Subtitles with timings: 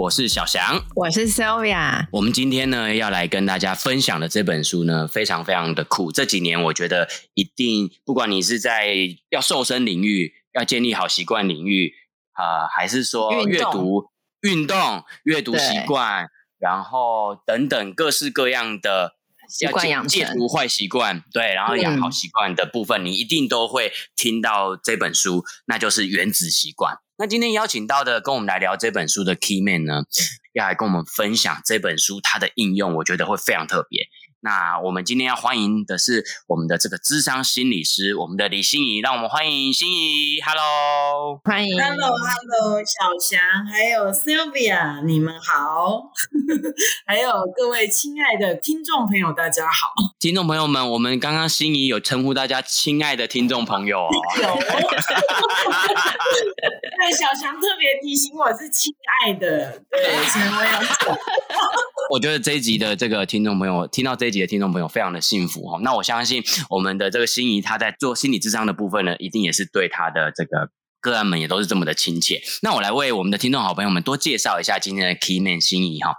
[0.00, 2.06] 我是小翔，我是 Sylvia。
[2.10, 6.10] 我们今天呢要来跟大家分享的这本书呢，非常非常的酷。
[6.10, 8.94] 这几年我觉得一定，不管你是在
[9.28, 11.92] 要瘦身领域、要建立好习惯领域
[12.32, 14.06] 啊、呃，还是说阅读、
[14.40, 19.16] 运动、阅读习惯，然后等等各式各样的。
[19.50, 26.94] 习惯养成，戒除坏习惯，对，然后养好习惯的部分，嗯，你一定都会听到这本书，那就是《原子习惯》。
[27.20, 30.04] 那今天邀请到的跟我们来聊这本书的 Key Man 呢，
[30.54, 34.06] 要来跟我们分享这本书它的应用，我觉得会非常特别。
[34.42, 40.40] 那我们今天要欢迎的是我们的这个智商心理师，我们的李心怡，让我们欢迎心怡。
[40.40, 41.78] Hello，欢迎。
[41.78, 43.38] Hello，Hello，小翔，
[43.70, 46.10] 还有 Sylvia，你们好。
[47.04, 49.88] 还有各位亲爱的听众朋友，大家好。
[50.18, 54.10] 听众朋友们，我们刚刚心怡有称呼大家亲爱的听众朋友哦。
[54.40, 54.58] 有。
[57.00, 58.92] 对，小强特别提醒我是亲
[59.24, 61.18] 爱的，对，所以我要讲。
[62.10, 65.80] 我觉得这一集的这个听众朋友听到这一集的听众朋友非常的幸福哦。
[65.82, 70.68] 那我相信我们的这个心怡他在做心理智商的部分呢，一定也是对他的这个
[71.00, 72.42] 个案们也都是这么的亲切。
[72.62, 76.16] 那我来为我们的听众好朋友们多介绍一下今天的 Key Man 心怡哈。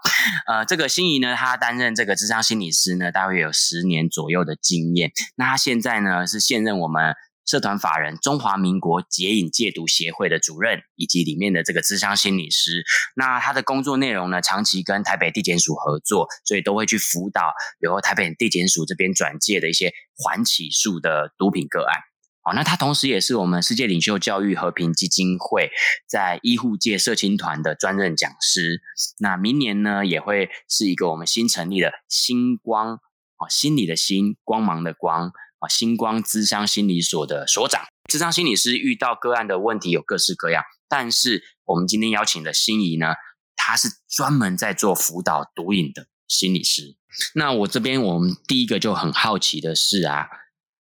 [0.47, 5.11] 呃，这个心怡呢，他担任这个智商心理师呢，大约有十年左右的经验。
[5.35, 7.13] 那他现在呢是现任我们。
[7.45, 12.83] 社团法人中华民国解瘾戒毒协会的主任，以及里面的这个咨商心理师。
[13.15, 21.99] 那他的工作内容呢，长期跟台北地检署合作，所以都会去辅导由台北地检署这边转介的一些缓起诉的毒品个案。
[22.43, 25.69] 好，那他同时也是我们世界领袖教育和平基金会
[26.07, 28.81] 在医护界社青团的专任讲师。
[29.19, 35.31] 那明年呢，也会是一个我们新成立的星光，哦，心理的心，光芒的光。
[35.61, 43.13] 啊，星光咨商心理所的所长，咨商心理师遇到个案的问题有各式各样，但是我们今天邀请的心仪呢，
[43.55, 46.97] 他是专门在做辅导毒瘾的心理师。
[47.35, 50.27] 那我这边我们第一个就很好奇的是啊，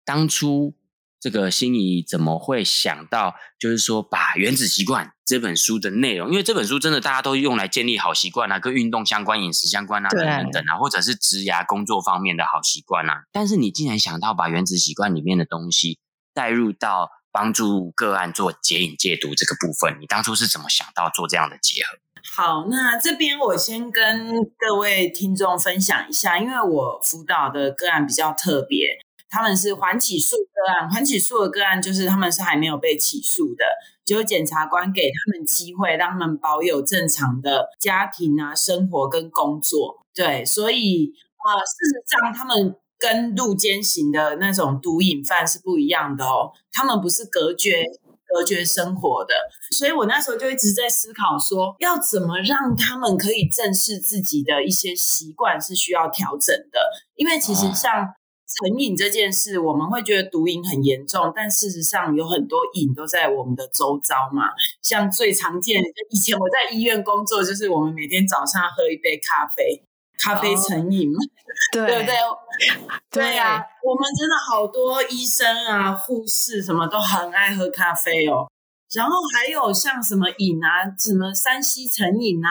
[0.04, 0.74] 当初。
[1.22, 13.22] 这个心怡怎么会想到，就是说把《原子习惯》这本书的内容，因为这本书真的大家都用来建立好习惯啊，跟运动相关、饮食相关啊，等等等啊，或者是职涯工作方面的好习惯啊。
[13.30, 16.00] 但是你竟然想到把《原子习惯》里面的东西
[16.34, 21.98] 带入到帮助个案做解瘾戒毒这个部分，你当初是怎么想到做这样的结合？
[22.34, 24.28] 好，那这边我先跟
[24.58, 28.98] 各位听众分享一下，因为我辅导的个案比较特别。
[29.34, 33.64] 他们是缓起诉个案，缓起诉的个案就是他们是还没有被起诉的，
[34.04, 40.04] 就是检察官给他们机会，让他们保有正常的家庭啊、生活跟工作。
[40.14, 47.86] 对，所以啊、呃，事实上他们跟入监刑的那种毒瘾犯是不一样的哦，他们不是隔绝
[48.26, 49.34] 隔绝生活的。
[49.74, 56.78] 所以我那时候就一直在思考说，要怎么让他们可以正视自己的一些习惯是需要调整的，
[57.14, 58.12] 因为其实像。
[58.54, 64.44] 成瘾这件事，我们会觉得毒瘾很严重，但事实上有很多瘾都在我们的周遭嘛。
[64.82, 69.82] 像最常见，以前我在医院工作，就是我们每天早上喝一杯咖啡，
[70.22, 71.18] 咖啡成瘾嘛，
[71.72, 72.14] 对、不对？
[73.10, 78.50] 对呀、啊，我们真的好多医生啊、护士什么都很爱喝咖啡哦。
[78.94, 82.50] 然后还有像什么瘾啊，什么山西成瘾啊。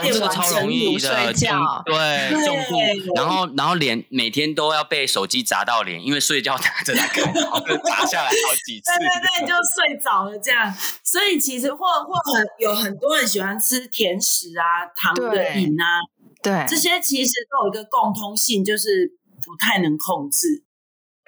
[0.00, 10.72] 这个超容易的， 睡觉对，重度，然后然后脸每天都要被手机砸到脸，因为睡觉打着来看，然后砸下来好几次，对对对，就睡着了这样。
[11.02, 16.00] 所以其实或或很有很多人喜欢吃甜食啊、糖的饮啊，
[16.42, 19.12] 对，这些其实都有一个共通性，就是
[19.44, 20.64] 不太能控制。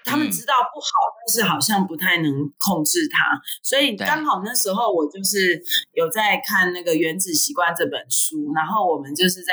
[0.05, 5.62] 他们知道不好，嗯，但是好像不太能控制它，所以刚好那时候我就是
[5.93, 9.53] 有在看那个《原子习惯》这本书，然后我们就是在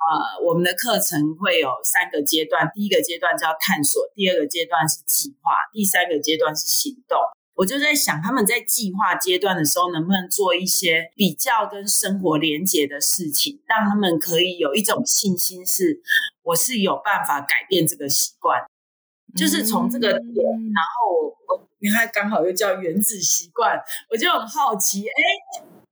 [0.00, 7.18] 呃，我们的课程会有三个阶段，第一个阶段叫探索，第二个阶段是计划，第三个阶段是行动。
[7.54, 16.00] 我就在想，他们在计划阶段的时候，能不能做一些比较跟生活连结的事情，让他们可以有一种信心，是
[16.42, 18.62] 我是有办法改变这个习惯。
[19.36, 23.78] 就是从这个点，嗯、然后我你看刚好又叫原子习惯，
[24.10, 25.12] 我就很好奇，哎，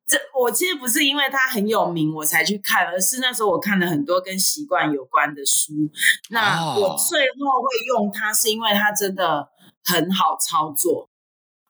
[0.06, 5.72] 这我其实不是因为它很有名我才去看，而是那时候我看了很多跟习惯有关的书。
[6.30, 9.48] 那我最后会用它，是因为它真的
[9.84, 11.08] 很好操作。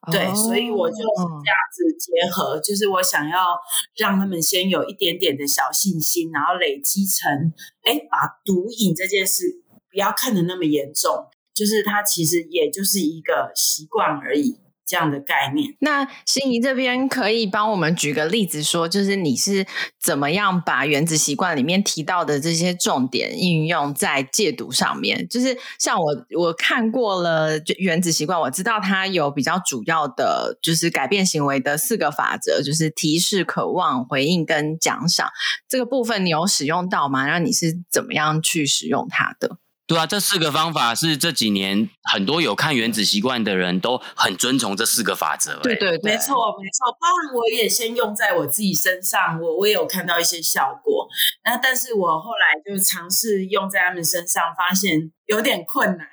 [0.09, 3.57] 对，哦、所以我就是这样子结合，就是我想要
[3.97, 9.61] 让他们先有一点点的小信心，然后累积成，哎，把毒瘾这件事
[9.91, 11.27] 不要看得那么严重，
[11.59, 14.59] 就是它其实也就是一个习惯而已。
[14.89, 19.63] 这样的概念，那心怡这边可以帮我们举个例子说，就是你是
[20.01, 25.27] 怎么样把原子习惯里面提到的这些重点应用在戒毒上面？
[25.29, 26.05] 就是像我
[26.39, 35.29] 我看过了原子习惯，我知道它有比较主要的，就是改变行为的四个法则，就是提示、渴望、回应跟奖赏
[35.67, 37.27] 这个部分，你有使用到吗？
[37.27, 39.59] 然后你是怎么样去使用它的？
[39.89, 45.59] 对啊，这四个方法是这几年很多有看《原子习惯》的人都很遵从这四个法则。
[45.63, 46.91] 对对对，没错没错。
[47.01, 51.07] 包含我也先用在我自己身上，我我也有看到一些效果。
[51.43, 56.07] 那但是我后来就尝试用在他们身上，发现有点困难。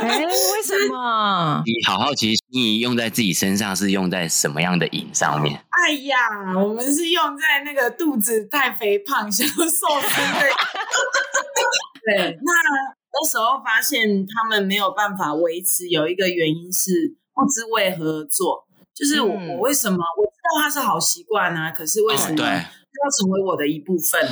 [0.00, 1.62] 哎，为什么？
[1.66, 5.60] 你好好奇，你用在自己身上是用在什么样的瘾上面？
[5.82, 6.16] 哎呀，
[6.56, 10.46] 我们是用在那个肚子太肥胖，想瘦身的。
[12.06, 12.99] 对，那。
[13.12, 18.64] 那时候发现他们没有办法维持，有一个原因是不知为何而做，
[18.94, 24.28] 就是我，我为什么我知道它是好习惯啊，可是为什么要成为我的一部分？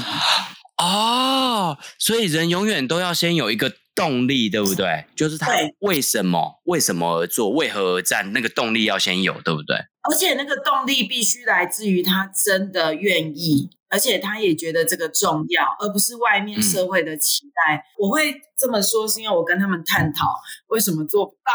[0.78, 5.06] 哦，所以人永远都要先有一个动力，对不对？
[5.16, 9.76] 就是他为什么为什么而做，为何而战，那个动力要先有，对不对？
[9.76, 13.70] 而且那个动力必须来自于他真的愿意。
[13.90, 17.76] 而且他也觉得这个重要，而不是外面社会的期待。
[17.76, 20.26] 嗯、我会这么说，是因为我跟他们探讨
[20.69, 21.52] 为什么做不到，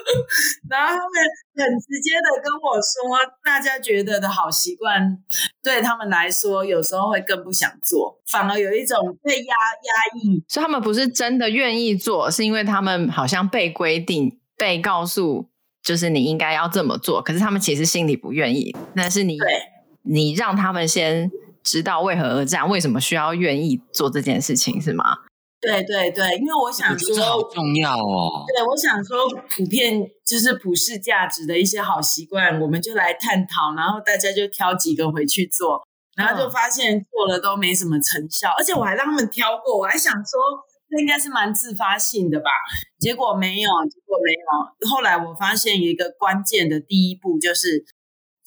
[0.70, 1.12] 然后他们
[1.56, 5.18] 很直接的跟我说，大家觉得的好习惯，
[5.62, 10.42] 对他们来说，有时候会更不想做，反而有一种被压压抑。
[10.48, 15.50] 所以他们不是真的愿意做，是因为他们好像被规定、被告诉，
[15.82, 17.20] 就是你应该要这么做。
[17.20, 18.74] 可是他们其实心里不愿意。
[18.96, 19.48] 但是你，对
[20.04, 21.30] 你让他们先。
[21.68, 25.04] 知道为何而战，为什么需要愿意做这件事情，是吗？
[25.60, 28.46] 对对对，因为我想说，好重要哦。
[28.46, 35.86] 对，我想说，普遍就是普世价值的一些好习惯，我们就来探讨，然后大家就挑几个回去做，
[36.16, 40.40] 然后就发现做了都没什么成效，而且我还让他们挑过，我还想说，
[40.88, 42.50] 这应该是蛮自发性的吧，
[42.98, 44.88] 结果没有，结果没有。
[44.88, 47.84] 后来我发现有一个关键的第一步就是。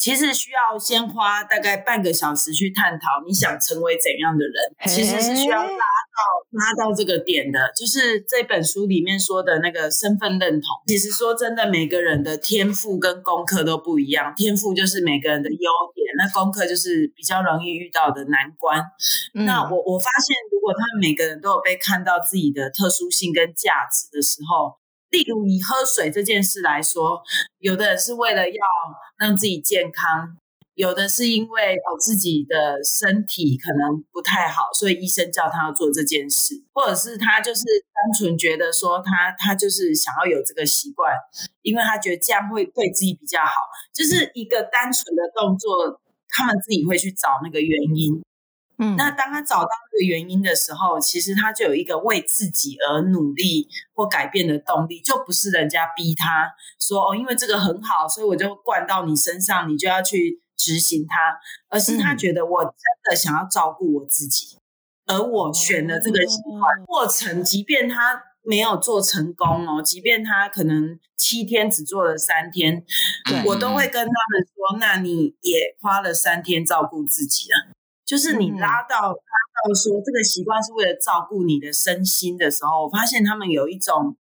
[0.01, 4.55] 其实需要先花大概半个小时去探讨你想成为怎样的人，
[4.89, 7.71] 其实是需要拉到拉到这个点的。
[7.77, 10.63] 就是这本书里面说的那个身份认同。
[10.87, 14.33] 其实说真的，每个人的天赋跟功课都不一样。
[14.35, 18.81] 天赋就是每个人的优点，那功课就是比较容易遇到的难关。
[19.35, 24.80] 嗯、那我我发现，如果他们每个人都有被看到自己的特殊性跟价值的时候。
[25.11, 27.21] 例如以喝水这件事来说，
[27.59, 28.65] 有的人是为了要
[29.19, 30.37] 让自己健康，
[30.73, 41.13] 有的是因为哦自己的身体可能不太好，所以医生叫他要做这件事，或者是他就是单纯觉得说他他就是想要有这个习惯，
[41.61, 43.61] 因为他觉得这样会对自己比较好，
[43.93, 45.99] 就是一个单纯的动作，
[46.29, 48.23] 他们自己会去找那个原因。
[48.83, 62.73] 嗯，那当他找到这个原因的时候，其实他就有一个为自己而努力或改变的动力，就不是人家逼他说哦，因为这个很好，所以我就灌到你身上，你就要去执行它，而是他觉得我真
[63.03, 64.57] 的想要照顾我自己，
[65.05, 72.83] 嗯、而我选了这个习惯过程，即便他没有做成功哦，即便他可能七天只做了三天，
[73.45, 77.70] 我都会跟他们说，那你也花了三天照顾自己了。
[78.11, 84.17] 就是你拉到、嗯、拉到说这个习惯是为了照顾你的身心的时候，我发现他们有一种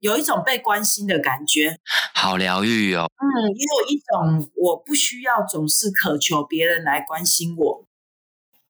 [0.00, 1.78] 有一种被关心的感觉，
[2.12, 3.08] 好疗愈哦。
[3.18, 7.84] 嗯，也有一种我不需要总是渴求别人来关心我，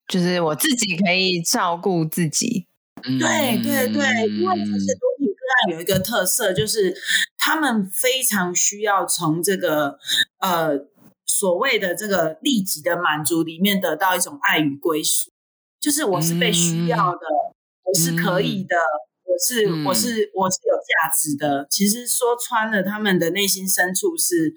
[0.06, 2.66] 就是我自己可以照顾自己。
[3.04, 6.94] 嗯、对对对，因为这些毒品个案有一个特色，就是
[7.38, 9.98] 他们非常需要从这个
[10.40, 10.90] 呃。
[11.40, 15.30] 所谓的这个立即的满足里面得到一种爱与归属，
[15.80, 21.66] 就是我是被需要的，嗯、我是可以的，嗯、我是我是我是有价值的。
[21.70, 24.54] 其实说穿了，他们的内心深处是，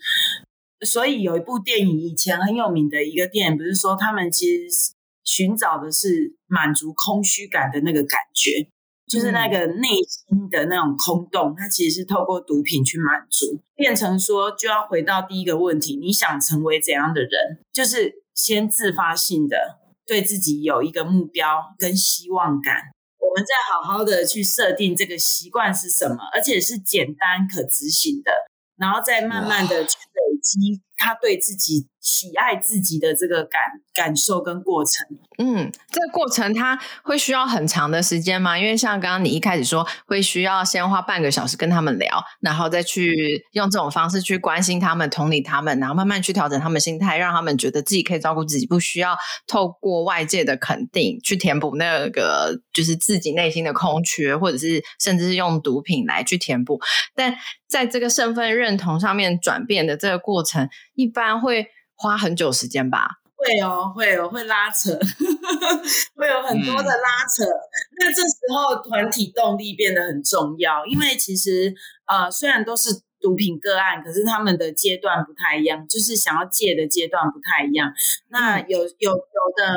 [0.85, 8.67] 所以有一部电影以前很有名的一个电影，不是说他们其实寻找的是满足空虚感的那个感觉。
[9.13, 17.59] 就是那个内心的那种空洞，它其实是透过毒品去满足，变成说就要回到第一个问题：你想成为怎样的人？
[17.71, 19.77] 就是先自发性的
[20.07, 28.31] 对自己有一个目标跟希望感，我们再好好的去设定这个习惯是什么，而且是简单可执行的，
[28.77, 31.87] 然后再慢慢的去累积他对自己。
[32.03, 33.61] 喜爱自己的这个感
[33.95, 38.59] 感受跟过程，嗯，这个过程他会需要很长的时间吗？
[38.59, 49.15] 因为像刚刚你一开始说，会需要先花半个小时跟他们聊，然后再去用这种方式去关心他们、同理他们，然后慢慢去调整他们心态，让他们觉得自己可以照顾自己，不需要
[49.47, 56.81] 透过外界的肯定去填补那个就是自己内心的空缺，或者是甚至是用毒品来去填补。
[57.15, 57.33] 但
[57.69, 61.67] 在这个身份认同上面转变的这个过程，一般会。
[61.95, 64.91] 花很久时间吧，会哦，会哦，会拉扯，
[66.17, 67.45] 会有很多的拉扯。
[67.45, 67.69] 嗯、
[67.99, 71.73] 那这时候团体动力变得很重要，因为其实
[72.07, 72.89] 呃，虽然都是
[73.21, 77.93] 毒品个案，可是他们的阶段不太一样，就是想要戒的阶段不太一样。
[78.29, 79.15] 那有有有
[79.55, 79.73] 的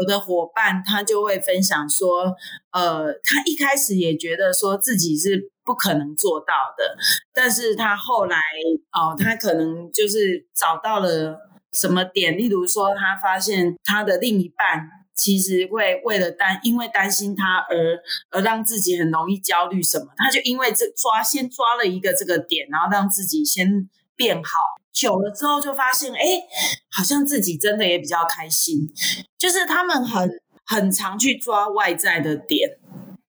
[0.00, 2.34] 有的伙伴，他就会分享说，
[2.72, 5.50] 呃，他一开始也觉得说自己是。
[5.64, 6.96] 不可能做到的，
[7.32, 8.36] 但是他后来
[8.90, 11.38] 哦，他可能就是找到了
[11.72, 17.96] 什么点，例如说，他发现他的另一半其实会为了担，因为担心他而
[18.30, 24.50] 而让自己很容易焦虑什么，他就因为这抓先抓了一个这个点，然后让自己先变好，
[24.92, 26.20] 久了之后就发现，哎，
[26.90, 28.92] 好像自己真的也比较开心，
[29.38, 30.30] 就是他们很
[30.64, 32.78] 很常去抓外在的点，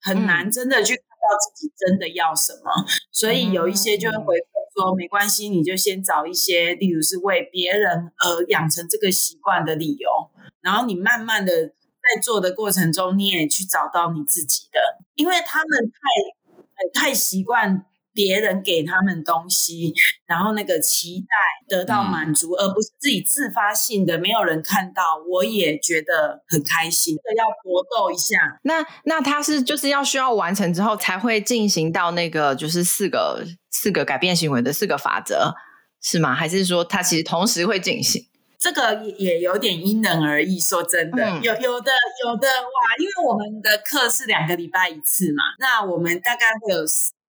[0.01, 1.01] 很难真的去。
[1.23, 10.09] 看到自己真的要什么，所以有一些就会回复说，没关系，你就先找一些，例如是为别人而养成这个习惯的理由，
[10.59, 14.81] 然后你慢慢的在做的过程中，你也去找到你自己的，
[15.15, 15.89] 因为他们
[16.93, 17.85] 太太习惯。
[18.13, 19.93] 别人给他们东西，
[20.27, 21.25] 然后那个期待
[21.67, 27.15] 得到满足，嗯、而不是自己自发性的，没有人看到，我也觉得很开心。
[27.23, 28.59] 这要搏斗一下。
[28.63, 35.55] 那那他是就是要需要完成之后才会进行到那个就是四个四个改变行为的四个法则
[36.01, 36.35] 是吗？
[36.35, 38.21] 还是说他其实同时会进行？
[38.59, 40.59] 这个也有点因人而异。
[40.59, 41.91] 说真的，嗯、有有的
[42.25, 46.83] 有的哇，因为我们的课是两个礼拜一次嘛，那我们大概会有。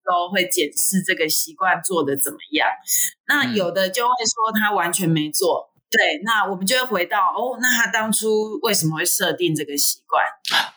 [0.04, 2.68] 都会检视这个习惯做的怎么样，
[3.26, 10.22] 那有的就会说他完全没做，嗯、对，那我们就会回到哦，那他当初为什么会设定这个习惯？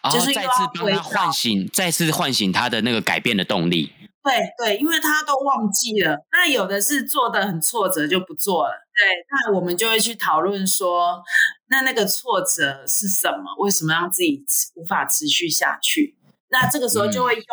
[0.03, 3.91] 哦、就是再次帮他唤醒，再次唤醒他的那个改变的动力。
[4.24, 6.17] 对对，因为他都忘记了。
[6.31, 11.22] 那有的是做的很挫折就不做了，对，那我们就会去讨论说，
[11.69, 13.43] 那那个挫折是什么？
[13.60, 14.43] 为什么让自己
[14.75, 16.17] 无法持续下去？
[16.50, 17.43] 那这个时候就会用。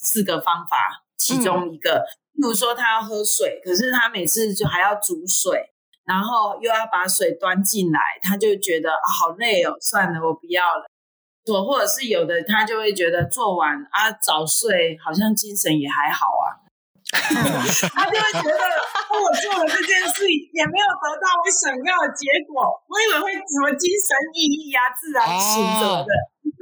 [0.00, 5.60] 嗯四个方法，其中一个，嗯、比如说他要喝水，可是他每次就还要煮水，
[6.06, 10.88] 然后又要把水端进来，他就觉得啊好累哦，算了，我不要了。
[11.44, 16.64] 或或者是有的他就会觉得做完啊早睡，好像精神也还好啊，
[17.12, 18.64] 他就会觉得
[19.12, 26.12] 我做了这件事也没有得到我想要的结果，我以为会什么精神奕奕啊，自然醒什么的。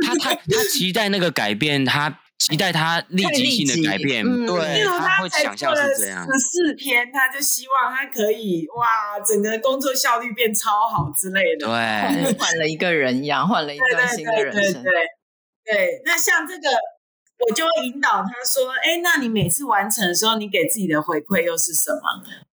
[0.05, 2.19] 他他他期待那个改变，他。
[2.39, 6.25] 期待他立即性的改变，嗯、对，他会想象是这样。
[6.25, 11.67] 十四天，他就希望他可以哇，整个工作效率变超好之类的。
[11.67, 14.63] 对， 换了一个人一样，换了一段新的人生。
[14.63, 14.93] 对对对，对，
[15.65, 16.69] 对，对，那像这个，
[17.49, 22.01] 我就会引导他说：“哎，那你每次完成的时候，你给自己的回馈又是什么？”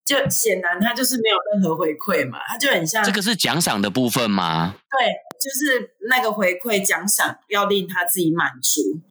[0.06, 3.04] 就显然他就是没有任何回馈嘛，他就很像。
[3.04, 4.76] 这个是奖赏的部分吗？
[4.92, 5.08] 对，
[5.40, 9.02] 就是那个回馈奖赏要令他自己满足。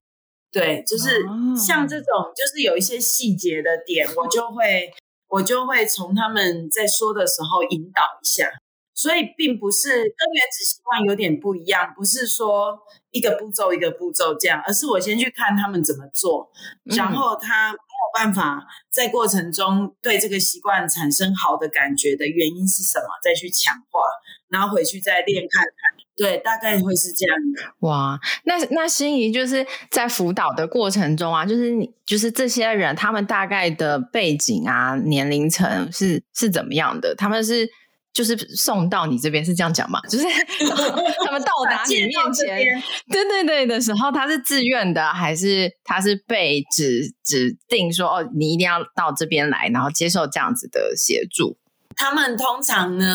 [0.54, 4.90] 对，就是像这种，就是有一些细节的点，我就会
[5.28, 8.48] 我就会从他们在说的时候引导一下。
[8.96, 12.78] 所以并不是跟原子习惯有点不一样，不是说
[13.10, 16.48] 一个步骤一个步骤这样，而是我先去看他们怎么做，
[16.84, 24.00] 然后他没有办法在过程中对这个习惯产生好的感觉的原因是什么，再去强化，
[24.48, 25.93] 然后回去再练看看。
[26.16, 27.72] 对，大概会是这样的。
[27.80, 37.14] 哇，那那心怡就是在辅导的过程中啊，就是你就是这些人，他们大概的背景啊、年龄层是是怎么样的？
[37.16, 37.68] 他们是
[38.12, 40.00] 就是送到你这边是这样讲吗？
[40.08, 40.24] 就是
[41.26, 42.80] 他们到达你面前，
[43.10, 51.58] 对对对的时候，他是自愿的，还是他是被指指定说哦，你一定要到这边来，然后接受这样子的协助？
[51.96, 53.06] 他们通常呢？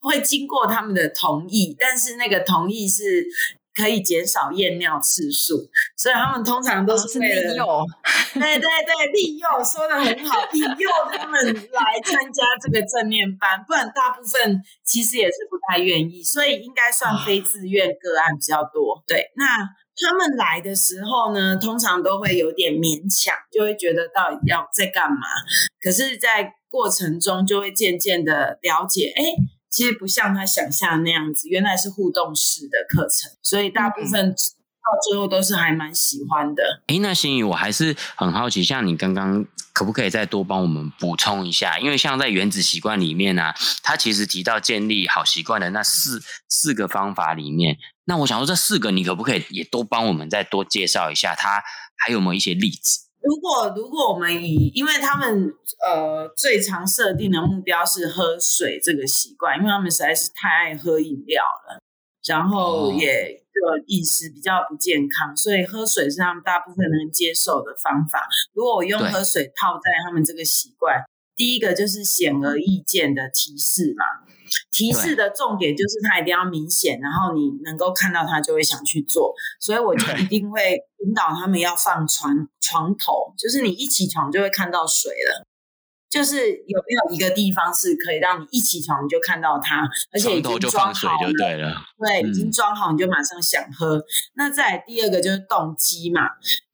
[0.00, 3.26] 会经过他们的同意，但是那个同意是
[3.74, 7.86] 可以减少验尿次数，所以他们通常都是利诱，
[8.34, 19.02] 对对对，利诱说的很好， 利诱他们来参加这个正念班，不然大部分其实也是不太愿意，所以应该算非自愿个案比较多。
[19.06, 19.58] 对，那
[20.02, 25.26] 他们来的时候呢，通常都会有点勉强，就会觉得到底要在干嘛，
[25.80, 29.22] 可是，在过程中就会渐渐的了解，哎。
[29.70, 36.82] 其实不像他想象那样子，原来是互动式的课程，所以大部分到最后都是还蛮喜欢的。
[36.88, 41.78] 哎、嗯，那心怡，我还是很好奇，像你刚刚可不可以再多帮我们补充一下？
[41.78, 51.36] 因为像在原子习惯里面呢、啊，他其实提到建立好习惯的那四四个方法里面，那我想说这四个你可不可以也都帮我们再多介绍一下？
[51.36, 51.62] 他
[51.96, 53.09] 还有没有一些例子？
[53.22, 55.52] 如果如果我们以，因为他们
[55.86, 61.80] 呃最常设定的目标是喝水这个习惯，因为他们实在是太爱喝饮料了，
[62.26, 68.26] 然后也这个饮食比较不健康，所以喝水是他们大部分能接受的方法。
[68.54, 71.04] 如果我用喝水套在他们这个习惯，
[71.36, 74.04] 第一个就是显而易见的提示嘛。
[74.72, 85.46] 提示的重点就是它一定要明显，然后你能够看到它就会想去做，所以我就一定会引导他们要放床床头，就是你一起床就会看到水了，
[86.08, 93.96] 就是有没有一个地方是可以让你一起床就看到它，而且已经装好了，对了，对，已经装好你就马上想喝。
[93.96, 94.04] 嗯、
[94.34, 96.22] 那再来第二个就是动机嘛，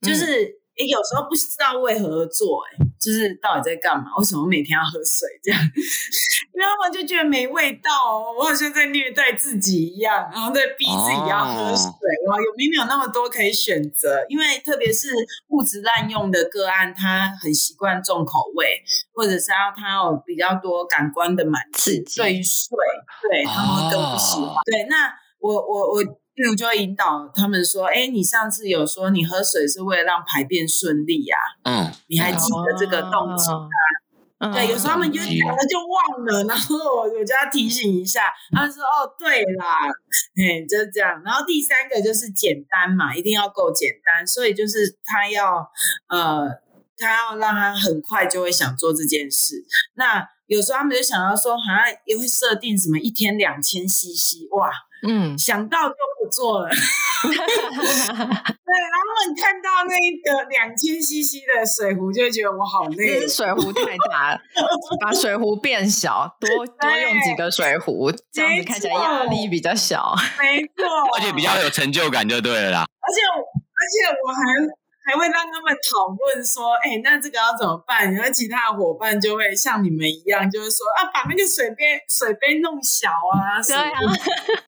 [0.01, 0.61] 就是。
[0.77, 4.05] 嗯诶，有时候不知道为何而做，诶，就是到底在干嘛？
[4.17, 5.59] 为什么每天要喝水这样？
[6.53, 7.89] 因为他们就觉得没味道，
[8.37, 11.89] 我好像在虐待自己一样，然后在逼自己要喝水。
[12.27, 15.09] 哇，有明明有那么多可以选择，因为特别是
[15.49, 18.81] 物质滥用的个案，他很习惯重口味，
[19.13, 21.91] 或者是要他有比较多感官的满足，
[22.21, 22.77] 对于水，
[23.29, 24.55] 对他们更不喜欢。
[24.65, 25.97] 对，那我我我。
[25.97, 26.03] 我
[26.37, 31.35] 例如就会引导他们说：“哎，你上次有说你喝水是为了让排便顺利呀？
[31.63, 33.67] 嗯，你还记得这个动机吗？
[34.37, 38.31] 嗯、对，有时候他们就讲了就忘了，然后我我就要提醒一下。
[38.55, 39.65] 他们说：哦，对啦，
[40.35, 41.19] 哎，就是这样。
[41.25, 45.67] 然后第三个就是简单嘛，一定要够简单，所以就是他要
[46.07, 46.47] 呃，
[46.99, 49.65] 他要让他很快就会想做这件事。
[49.95, 54.69] 那有时候他们就想要说，好像也会设定什么一天两千 CC，哇。”
[55.03, 56.69] 嗯，想到就不做了。
[56.69, 63.27] 对，然后你看到那个两千 CC 的水壶，就会觉得我好累。
[63.27, 64.41] 水壶太大了，
[65.01, 70.15] 把水壶变小，多 多用几个水壶，这样子看起来压力比较小。
[70.39, 70.85] 没错，
[71.17, 72.85] 而且比较有成就感就对了啦。
[73.01, 74.41] 而且，而且我还。
[75.07, 78.13] 还会让他们讨论说，哎、欸，那这个要怎么办？
[78.13, 83.97] 然后其他的伙伴就会像你们一样，就是说啊，把那个水杯水杯弄小啊，对啊，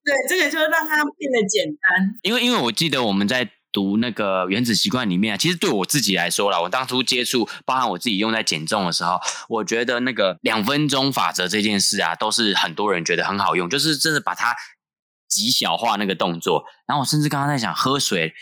[0.02, 2.14] 对，这个就让它变得简单。
[2.22, 14.56] 因为因为我记得我们在读那个原子习惯里面，其实对我自己来说啦，我当初接触，包含我自己用在减重的时候，我觉得那个两分钟法则这件事啊，都是很多人觉得很好用，就是真的把它
[15.28, 16.64] 极小化那个动作。
[16.86, 18.32] 然后我甚至刚刚在想喝水。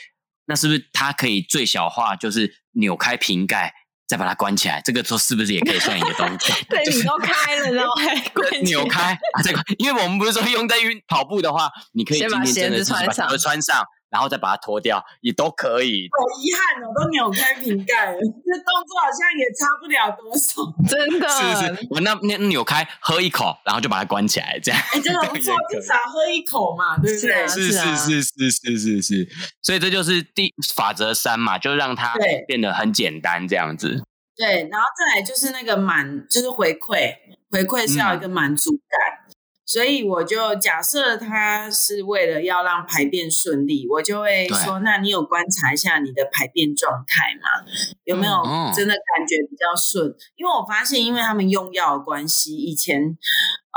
[0.49, 2.17] 那是不是它可以最小化？
[2.17, 3.73] 就是扭开瓶盖，
[4.07, 4.81] 再把它关起来。
[4.83, 6.53] 这个时候是不是也可以算一个东西？
[6.69, 9.43] 对，你都开了，然后还关扭开啊！
[9.45, 13.85] 这个，因为我们不是说用在运跑步的话，你可以今天真的是把鞋子穿上。
[14.11, 16.09] 然后再把它脱掉，也都可以。
[16.11, 21.29] 好遗憾哦，都扭开瓶盖了， 这动作好像也差不了多少，真的。
[21.29, 24.81] 是是，我那那扭开，喝一口，然后就把它关起来，这样。
[24.93, 27.47] 哎，真的不错，至少喝一口嘛，对不对？
[27.47, 29.29] 是是是是是是是，
[29.63, 32.15] 所以这就是第法则三嘛，就让它
[32.47, 34.03] 变得很简单，这样子。
[34.37, 37.13] 对，然后再来就是那个满，就是回馈，
[37.51, 39.27] 回馈是要一个满足感。
[39.27, 39.28] 嗯
[39.69, 47.71] 所以我就假设他是为了要让排便顺利，我就会说：那你有观察一下你的排便状态吗？
[48.05, 48.33] 有没有
[48.75, 50.07] 真的感觉比较顺？
[50.37, 53.15] 因为我发现，因为他们用药的关系，以前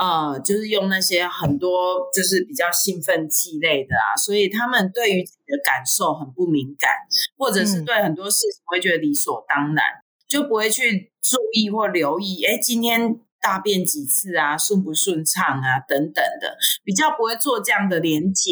[0.02, 6.90] 呃就是用那些很多就是比较兴奋剂类的啊，所以他们对于自己的感受很不敏感，
[7.38, 9.84] 或者是对很多事情会觉得理所当然，
[10.30, 12.46] 就不会去注意或留意。
[12.46, 13.20] 哎，今天。
[13.42, 18.52] 大便几次啊，顺不顺畅啊，等等的，比较不会做这样的连结，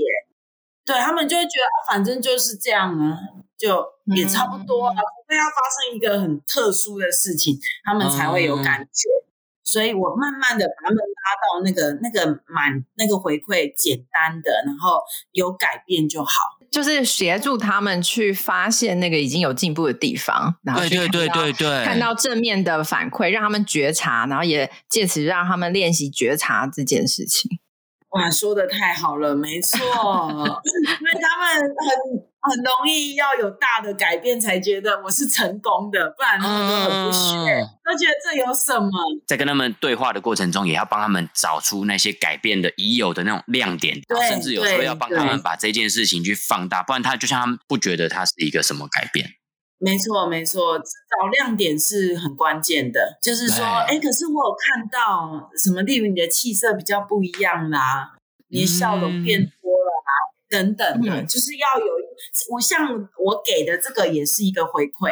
[0.83, 3.17] 对，他们就会觉得，反正就是这样啊，
[3.55, 9.09] 就也差不多啊，除非要发生一个很特殊的事情，他们才会有感觉。
[9.09, 9.29] 嗯、
[9.63, 14.99] 所以我慢慢的把他们拉到那个那个满那个回馈简单的，然后
[15.31, 16.31] 有改变就好。
[16.71, 27.59] 就是协助他们去发现那个已经有进步的地方，然后对对对对，看到正面的反馈，让他们觉察，然后也借此让他们练习觉察这件事情。
[28.09, 38.89] 哇，说的太好了，没错， 因为他们很很容易要有大的改变才觉得我是成功的，不然他们都很不屑，嗯、都觉得这有什么？
[39.27, 49.27] 在跟他们对话的过程中，也要帮他们找出那些改变的已有的那种亮点，对，甚至有时候要帮他们把这件事情去放大，不然他就像他们不觉得他是一个什么改变。
[49.81, 53.17] 没错，没错，找亮点是很关键的。
[53.23, 58.17] 就是说，哎，可是我有看到什么，例如你的气色比较不一样啦，
[58.49, 59.71] 你的笑容变多
[60.49, 61.85] 等等的，嗯、就是要有。
[62.49, 65.09] 我像我给的这个也是一个回馈，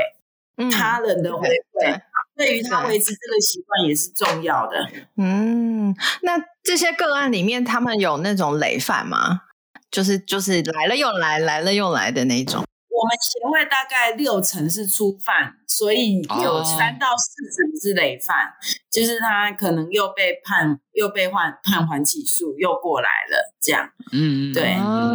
[0.58, 2.02] 嗯、他人的回馈，对，
[2.36, 4.90] 对于他维持这个习惯也是重要的。
[5.16, 9.44] 嗯，那这些个案里面，他们有那种累犯吗？
[9.90, 12.66] 就是就是来了又来，来了又来的那种。
[12.98, 18.50] 我们协会大概六成是初犯，所以有三到四成是累犯，哦、
[18.92, 23.88] 就是他可能又被判又被判判缓起诉又过来了，这样。
[24.12, 24.74] 嗯，对。
[24.78, 25.14] 哦、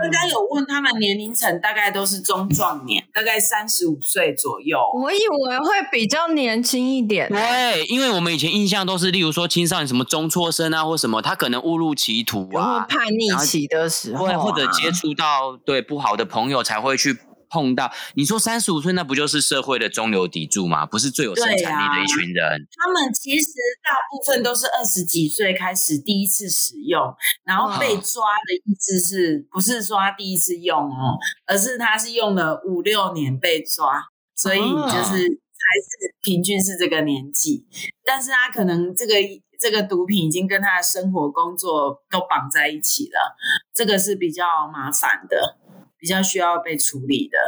[0.00, 4.78] 刚刚有问他们年龄层，大概都是中壮年，大概三十五岁左右。
[4.94, 7.28] 我以为会比较年轻一点。
[7.28, 17.18] 对，因为我们以前印象都是，例如说青少年什么中辍生啊，或什么，他可能误入歧途啊，叛逆期的时候、啊，或者接触到对不好的朋友才会去。
[17.54, 20.84] 碰到你说三十五岁，那不就是社会的中流砥柱吗？
[20.84, 22.44] 不是最有生产力的一群人。
[22.44, 23.46] 啊、他们其实
[23.80, 27.00] 大部分都是二十几岁开始第一次使用，
[27.44, 34.02] 然后被抓的意思是、哦、不是说他第一次用哦，而是他是用了五六年被抓，
[34.34, 37.64] 所以就是还是平均是这个年纪。
[37.70, 39.14] 哦、但是他可能这个
[39.60, 43.36] 这个毒品已经跟他的生活工作都绑在一起了，
[43.72, 45.58] 这个是比较麻烦的。
[46.04, 47.38] 比较需要被处理的，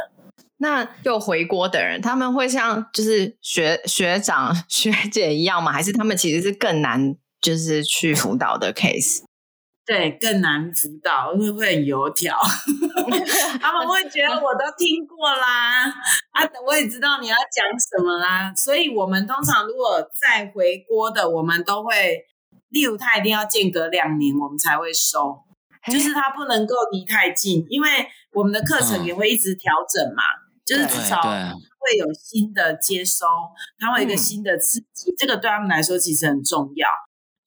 [0.57, 5.71] 那又回锅的人，他们会像就是学学长 学姐一样吗？
[5.71, 9.21] 还是他们其实是更难，就是去辅导的 case？
[9.85, 12.35] 对，更难辅导，因为会很油条。
[13.61, 15.83] 他们会觉得我都听过啦，
[16.31, 22.25] 啊，我也知道你要讲什么啦，所以我们通常如果再回锅的，我们都会，
[22.69, 25.43] 例如他一定要间隔两年，我们才会收。
[25.91, 27.89] 就是他不能够离太近，因为
[28.33, 33.25] 我们的课程也会一直调整嘛，嗯、就是至少会有新的接收，
[33.79, 36.87] 它会有一个新的刺激，嗯、这个对他们来说其实很重要。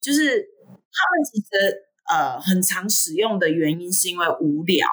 [0.01, 1.75] 就是他们其实
[2.09, 4.87] 呃很常使用的原因是因为无聊，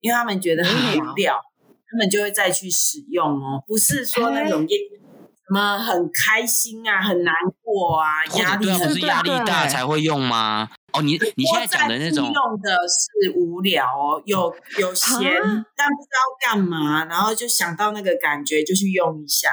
[0.00, 1.36] 因为他们觉得很无聊，
[1.68, 10.70] 嗯、他们就会再去使用哦，不是说那种什么很开心啊、很难过啊、压力很大，不是压力大才会用吗？
[10.92, 19.48] 哦，你你现在讲的那种用的是无聊哦，有 有闲，啊、但不知道干嘛，然后就想到那个感觉就去用一下，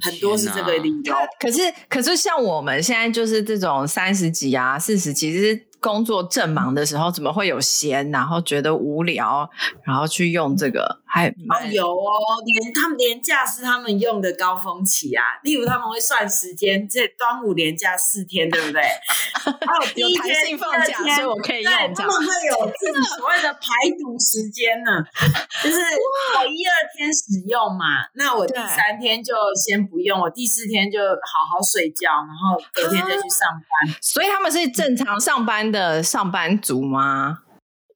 [0.00, 1.14] 很多是这个理由。
[1.38, 9.48] 可是可是像我们现在就是这种三十几啊、四十几，其实工作正忙的时候，怎么会有闲，然后觉得无聊，
[9.84, 11.03] 然后去用这个？
[11.14, 12.10] 还哦有哦，
[12.44, 15.22] 连他们连假是他们用的高峰期啊。
[15.44, 18.82] 例如他们会算时间，这端午连假四天，对不对？
[19.44, 21.72] 还有第一天、第二天，所以我可以用。
[21.72, 23.68] 对，他们会有自己所谓的排
[24.02, 24.90] 毒时间呢，
[25.62, 33.94] 就是我一二天使用嘛，那我第三天就先不用，我第四天就好好睡觉，然后隔天再去上班。
[34.02, 37.43] 所以他们是正常上班的上班族吗？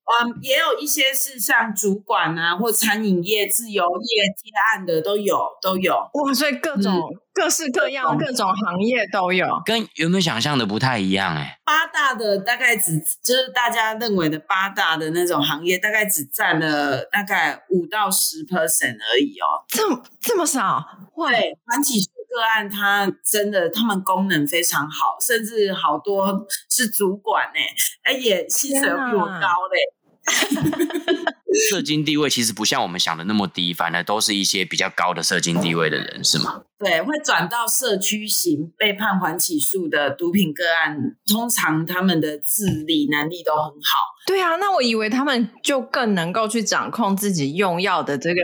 [0.09, 5.95] 嗯，也有一些是像主管啊，或餐饮业、自由业接案的都有，都有。
[6.15, 11.59] 哇，所以各种、嗯、各式各样、各种行业都有，跟原本想象的不太一样哎、欸。
[11.63, 19.63] 八大的大概只就是大家认为的八大的那种行业，大概只占了大概五到十 percent 而已哦。
[19.69, 20.83] 这么这么少？
[21.15, 29.79] 对，缓起诉个案，它真的他们功能非常好，甚至好多是主管哎、欸，而且薪水比我高嘞。
[31.71, 36.63] 社经地位其实不像我们想的那么低，反而都是一些比较高的社经地位的人，是吗？
[36.79, 43.99] 对，会转到社区型被判缓起诉的毒品个案，通常他们的自理能力都很好。
[44.27, 48.41] 对啊，那我以为他们就更能够去掌控自己用药的这个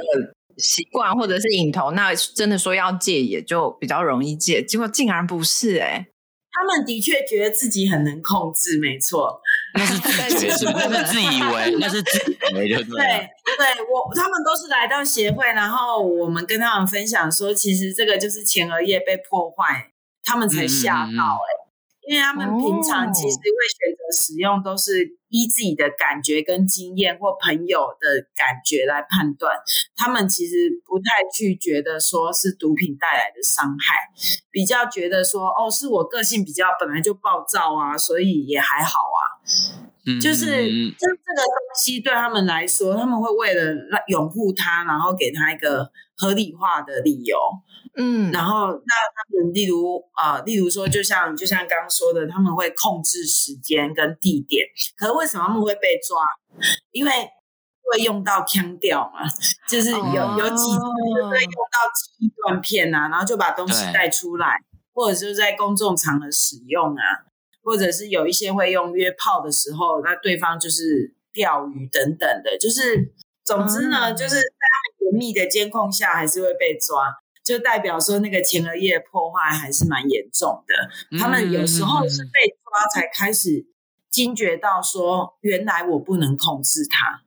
[0.57, 6.07] 习惯，或者是瘾头，那真的说要戒也就比较容易戒，结果竟然不是哎、欸。
[6.55, 9.41] 他们的确觉得自己很能控制，没错，
[9.75, 12.85] 那是自 觉，是那是自以为，那是自以为就对。
[12.85, 19.91] 对，对我他们都是来到协会，然后我们跟他们分享说，其实这个就是前额叶被破坏，
[20.23, 21.59] 他们才吓到哎、欸。
[21.59, 21.64] 嗯嗯
[22.07, 29.57] 因为他们平常其实会选择使用，都是依自己的感觉跟经验或朋友的感觉来判断。
[29.97, 33.97] 他们其实不太去觉得说是毒品带来的伤害，
[34.51, 39.21] 比较觉得说哦，是我个性比较本来就暴躁啊，所以也还好啊。
[40.07, 43.75] 嗯、就是这这个东西对他们来说，他们会为了
[44.09, 47.39] 拥护他，然后给他一个合理化的理由。
[47.97, 54.67] 嗯，然后那他们例如啊、呃，例如说，就像就像刚刚说的，他们会控制时间跟地点。
[54.97, 56.21] 可是为什么他们会被抓？
[56.91, 59.21] 因为会用到腔调嘛，
[59.69, 64.59] 就是有、哦、有几次会用到记忆断片啊，然后就把东西带出来，
[64.93, 67.03] 或者是在公众场合使用啊，
[67.65, 73.13] 或者是有一些会用约炮的时候，那对方就是钓鱼等等的，就是
[73.45, 77.17] 总之呢，嗯、就是在他们严密的监控下，还是会被抓。
[77.45, 80.75] 就代表说那个前额叶破坏还是蛮严重的，
[81.11, 83.67] 嗯、他们有时候是被抓才开始
[84.09, 87.21] 惊觉到说，原来我不能控制他，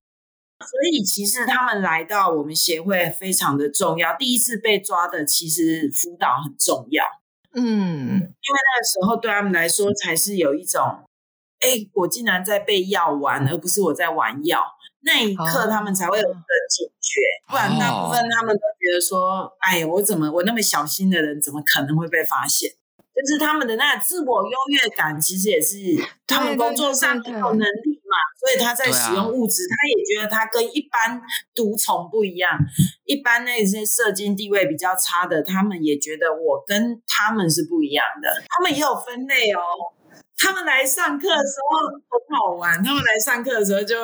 [0.65, 4.17] 所以其实他们来到我们协会非常的重要。
[4.17, 7.05] 第一次被抓的其实辅导很重要，
[7.57, 10.79] 嗯，因为那个时候对他们来说才是有一种，
[11.59, 14.63] 哎，我竟然在被药玩，而不是我在玩药。
[15.01, 16.33] 那一刻，他们才会有个
[16.69, 22.71] 警觉，不然大部分他们都觉得说：“哎，我怎么我那么小心的人，怎么可能会被发现？”
[23.17, 25.77] 就是他们的那个自我优越感，其实也是
[26.27, 31.21] 他们工作上很有能力嘛，所以他在使用物质，他也觉得他跟一般
[31.55, 32.57] 毒虫不一样。
[33.05, 38.29] 一般那些社经地位比较差的，他们也觉得我跟他们是不一样的。
[38.47, 39.61] 他们也有分类哦。
[40.37, 43.95] 他们来上课的时候很好玩，他们来上课的时候就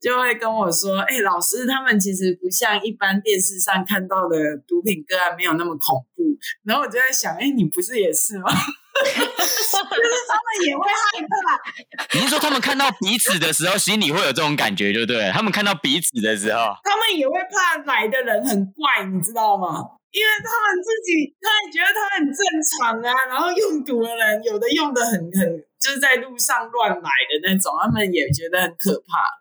[0.00, 6.22] 就会跟我说：“哎、老师，他们其实不像一般电视上看到的毒品个案，没有那么恐怖。”
[6.64, 8.48] 然后我就在想：“哎、你不是也是吗？”
[8.92, 12.18] 就是他们也会害怕。
[12.18, 15.30] 你是说他们看到彼此的时候，心里会有这种感觉，对不对？
[15.30, 19.98] 他们看到彼此的时候，他们也会怕来的人很怪，你知道吗？
[20.12, 22.44] 因为他们自己，他也觉得他很正
[22.76, 29.40] 常啊，然后用毒的人有的用的很很，就是在路上乱来的那种，他们也觉得很可怕。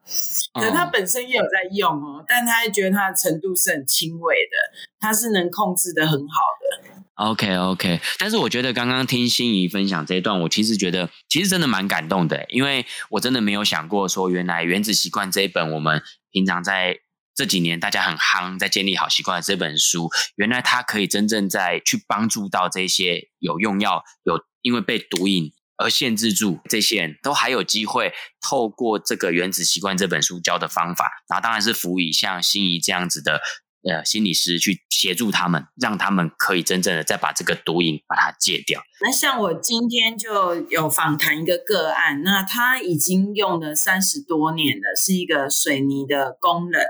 [0.58, 4.56] 可能他本身也有在用哦，但他也觉得他的程度是很轻微的，
[5.02, 7.01] 他是能控制的很好的。
[7.22, 17.00] OK OK，但是我觉得刚刚听心怡分享这一段，我其实觉得其实真的蛮感动的，因为我真的没有想过说，原来《原子习惯》这一本我们平常在。
[17.34, 33.42] 这几年大家很夯，在建立好习惯的这本书，原来它可以真正在去帮助到这些有用药、有因为被毒瘾而限制住这些人都还有机会透过这个《原子习惯》这本书教的方法，然后当然是辅以像心怡这样子的。
[33.84, 38.80] 呃，心理师去协助他们，让他们可以真正的再把这个毒瘾把它戒掉。
[39.02, 46.86] 那像我今天就有访谈一个个案，那他已经用了三十多年了，是一个水泥的工人。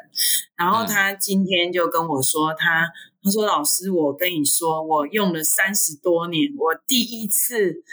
[0.58, 2.88] 然后他今天就跟我说他，
[3.24, 7.84] 他、说老师，我跟你说，我用了三十多年，我第一次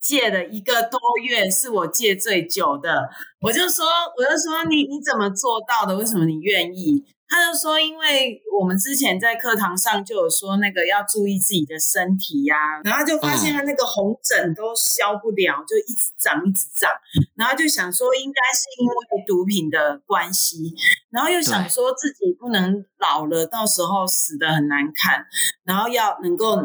[0.00, 3.10] 戒了一个多月，是我戒最久的。
[3.40, 3.84] 我就说，
[4.16, 5.98] 我就说你你怎么做到的？
[5.98, 7.04] 为什么你愿意？
[7.28, 16.88] 他就说，因为我们之前在课堂上就有说那个要注意自己的身体呀、啊，然后就发现他那个红疹都消不了，就一直长一直长，
[17.34, 20.72] 然后就想说应该是因为毒品的关系，
[21.10, 25.26] 然后又想说自己不能老了，到时候死的很难看，
[25.64, 26.56] 然后要能够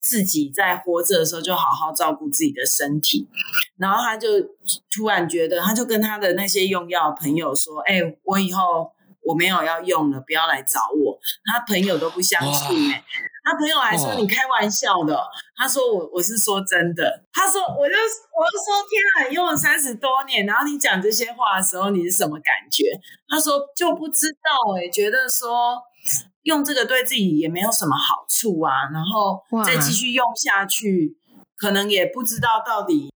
[0.00, 3.28] 自己在活着的时候就好好照顾自己的身体，
[3.76, 4.28] 然后他就
[4.92, 8.90] 突然觉得，他就跟他的那些用药朋友说：“哎，我以后。”
[9.28, 11.18] 我没有要用了，不要来找我。
[11.44, 13.04] 他朋友都不相信哎、欸，
[13.44, 15.20] 他朋友还说你开玩笑的。
[15.54, 17.22] 他说我我是说真的。
[17.30, 22.84] 他说我就我就说天啊，你用了三十多年，然后你讲这些话的时候，你是什么感觉？
[23.28, 25.78] 他说就不知道哎、欸，觉得说
[26.44, 31.18] 用这个对自己也没有什么好处啊，然后再继续用下去，
[31.58, 33.12] 可能也不知道到底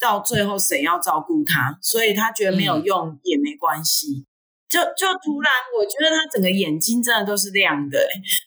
[0.00, 4.26] 到最后谁要照顾他，所以他觉得没有用也没关系。
[4.72, 7.98] 嗯就就突然，我觉得他整个眼睛真的都是亮的，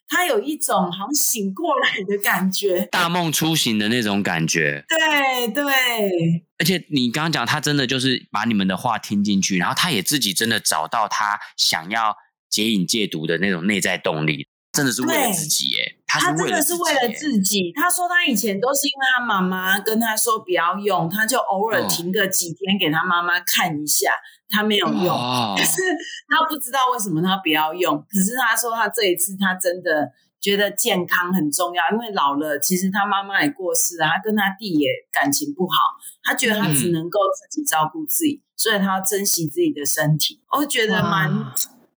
[0.07, 4.83] 他有一种好像醒过来的感觉，大梦初醒的那种感觉。
[4.87, 5.63] 对对，
[6.57, 12.15] 而且你刚刚讲，他真的就是把你们的话听进去，然后他也自己真的找到他想要
[12.49, 15.95] 解瘾戒毒的那种内在动力，真的是为了自己耶。
[16.19, 17.71] 他，他真的是为了自己。
[17.75, 24.11] 他说他以前都是因为他妈妈跟他说不要用，他就偶尔停个几天给他妈妈看一下。
[24.11, 25.07] 嗯他没有用，
[25.57, 25.81] 可是
[26.29, 27.97] 他不知道为什么他不要用。
[28.07, 30.07] 可是他说他这一次他真的
[30.39, 35.73] 觉得健康很重要，因为老了，其实他妈妈也过世了，他跟他弟也感情不好，
[36.23, 40.39] 他觉得他只能够自己照顾自己，嗯、所以他要珍惜自己的身体。
[40.55, 41.27] 我觉得蛮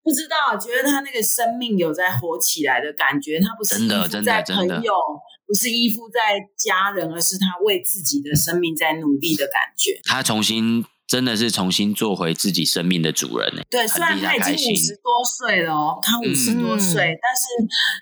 [0.05, 4.93] 不知道，觉得他那个生命有在活起来的感觉，他不是依附在朋友，
[5.47, 9.99] 不是依附在家人，而是他为自己的生命在努力的感觉。
[10.03, 10.85] 他重新。
[11.07, 13.61] 真的是重新做回自己生命的主人呢。
[13.69, 17.45] 对，虽然他已经五十多岁了哦，他五十多岁，嗯、但是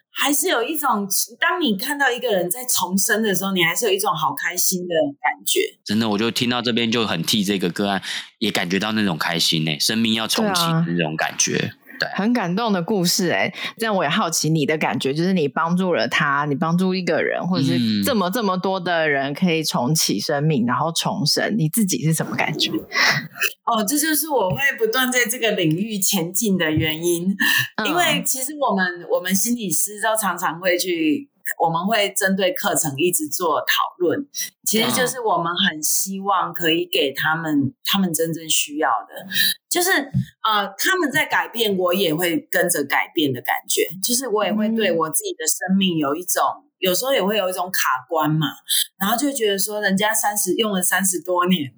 [0.10, 1.06] 还是有一种，
[1.38, 5.60] 当你看到一个人在重生的时候，你还是有一种好开心的感觉。
[5.84, 8.02] 真的，我就听到这边就很替这个个案
[8.40, 11.74] 也感觉到那种开心呢，生命要重启的那种感觉。
[12.16, 22.72] 很感动的故事哎、欸，这样我也好奇你的感觉，就是你帮助了他，你帮助一个人，或者是这么这么多的人可以重启生命，然后重生，你自己是什么感觉？
[23.66, 27.36] 哦，这就是我会不断在这个领域前进的原因，
[27.78, 31.30] 嗯、因为其实我们我们心理师都常常会去。
[31.60, 34.28] 我们会针对课程一直做讨论，
[34.66, 39.14] 其实就是我们很希望可以给他们他们真正需要的，
[39.70, 46.42] 就是呃他们在改变，我也会跟着改变的感觉，就是我也会对我自己的生命有一种，
[46.80, 48.48] 有时候也会有一种卡关嘛，
[49.00, 51.74] 然后就觉得说人家三十用了三十多年。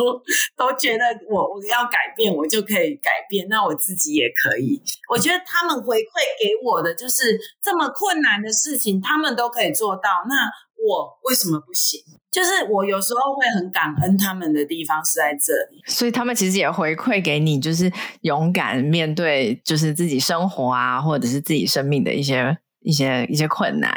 [0.00, 0.22] 都
[0.56, 4.80] 都觉得我我要改变，我就可以改变，那我自己也可以。
[5.10, 6.04] 我觉得他们回馈
[6.40, 10.50] 给我的就是这么困难的事情，他们都可以做到，那
[10.82, 12.00] 我为什么不行？
[12.30, 22.56] 就是我有时候会很感恩他们的地方是在这里，所以他们其实也回馈给你，就是勇敢面对，就是自己生活啊，或者是自己生命的一些。
[22.82, 23.90] 一些一些困难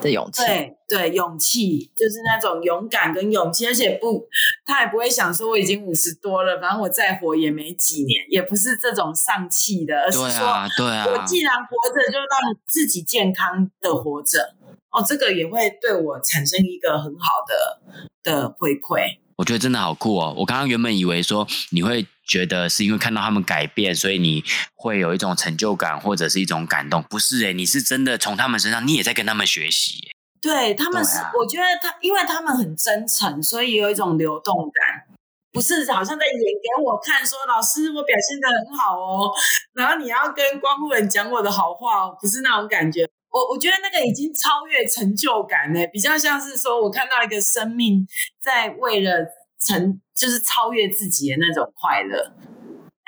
[0.00, 4.26] 的勇气，对对，勇气就是那种勇敢跟勇气，而且不，
[4.64, 14.54] 他也不会想说我已经五十多了，反正我再活也没几年，也不是这种丧气的，而是说，对啊，对啊，我既然活着，就让自己健康的活着。
[14.90, 17.80] 哦，这个也会对我产生一个很好的
[18.22, 19.18] 的回馈。
[19.36, 20.34] 我觉得真的好酷哦！
[20.38, 30.10] 我刚刚原本以为说你会觉得是因为看到他们改变，所以你会有一种成就感或者是一种感动，不是诶，你是真的从他们身上，你也在跟他们学习。
[30.40, 35.06] 对，他们是，啊、我觉得他，因为他们很真诚，所以有一种流动感，
[35.52, 39.32] 不是好像在演给我看说，说老师我表现的很好哦，
[39.72, 43.08] 然后你要跟光顾人讲我的好话哦，不是那种感觉。
[43.30, 48.06] 我我觉得那个已经超越成就感呢，比较像是说我看到一个生命
[48.42, 49.26] 在为了
[49.66, 52.32] 成，就是超越自己的那种快乐，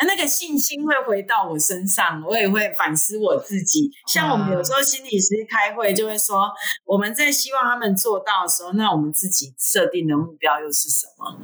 [0.07, 3.91] 那个信心会回到我身上，我也会反思我自己。
[4.07, 6.51] 像我们有时候心理师开会就会说，
[6.85, 11.41] 我们在希望他们做到的时候，那我们自己设定的目标又是什么？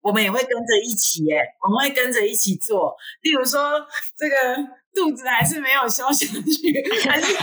[0.00, 2.94] 我们也会跟着一起耶，我们会跟着一起做。
[3.22, 4.77] 例如说这个。
[4.98, 7.40] 肚子还是没有消下去，还是要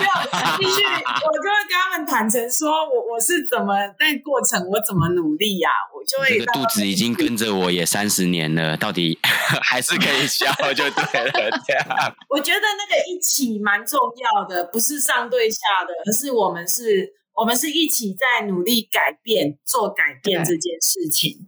[0.57, 0.83] 继续。
[0.83, 5.79] 我就会跟他们坦诚说，我我是怎么那过程，我怎么努力呀、啊？
[5.95, 6.37] 我就会。
[6.37, 9.17] 这个肚子已经跟着我也三十年了，到底
[9.63, 11.63] 还是可以消 就对了。
[11.65, 11.87] 这样，
[12.29, 21.47] 我觉得那个一起蛮重要的，不是上对下的，而是我们是，我们是一起在努力改变、做改变这件事情。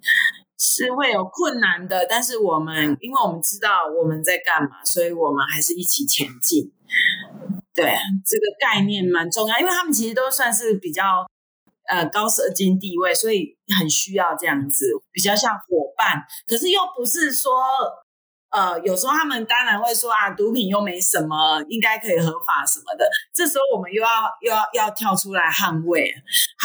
[0.57, 6.71] 是会有困难的，但是我们因为我们知道我们在干嘛，所以我们还是一起前进。
[7.73, 11.25] 对，这个概念蛮重要，因为他们其实都算是比较
[11.87, 17.51] 呃高社经地位，所以很需要这样子，比较像伙伴，可是又不是说。
[18.57, 23.07] 呃，有时候他们当然会说啊，毒品又没什么，应该可以合法什么的。
[23.31, 24.09] 这时候我们又要
[24.41, 26.11] 又要要跳出来捍卫，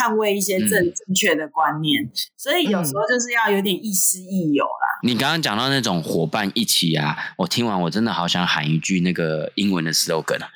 [0.00, 2.02] 捍卫一些正正确的观念。
[2.02, 5.00] 嗯、所以有时候就是要有点亦师亦友啦。
[5.02, 10.48] 你刚刚讲到那种伙伴一起啊，我听完我真的好想喊一句那个英文的 slogan 啊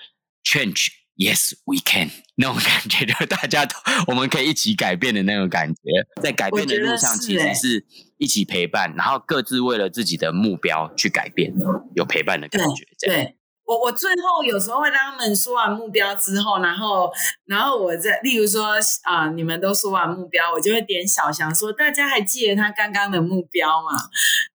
[0.42, 0.88] ，Change。
[1.18, 2.10] Yes, we can。
[2.36, 3.74] 那种感觉，就是大家都
[4.06, 5.80] 我们可以一起改变的那种感觉，
[6.20, 7.86] 在改变的路上，其实是
[8.18, 11.52] 一起陪伴，然后各自为了自己的目标去改变，
[11.94, 12.84] 有陪伴的感觉。
[13.00, 13.36] 对。
[13.66, 17.10] 我我最后有时候会让他们说完目标之后，然后
[17.46, 23.90] 然后我再例如说啊、呃，你们都说完目标，我就会点小翔说，大家还记得他刚刚的目标吗？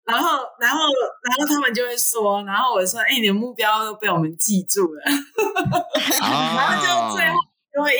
[0.04, 0.78] 然后然后
[1.24, 5.02] 然后他们就会说，然后我说，哎，你的目标都被我们记住了，
[6.22, 7.16] 然后就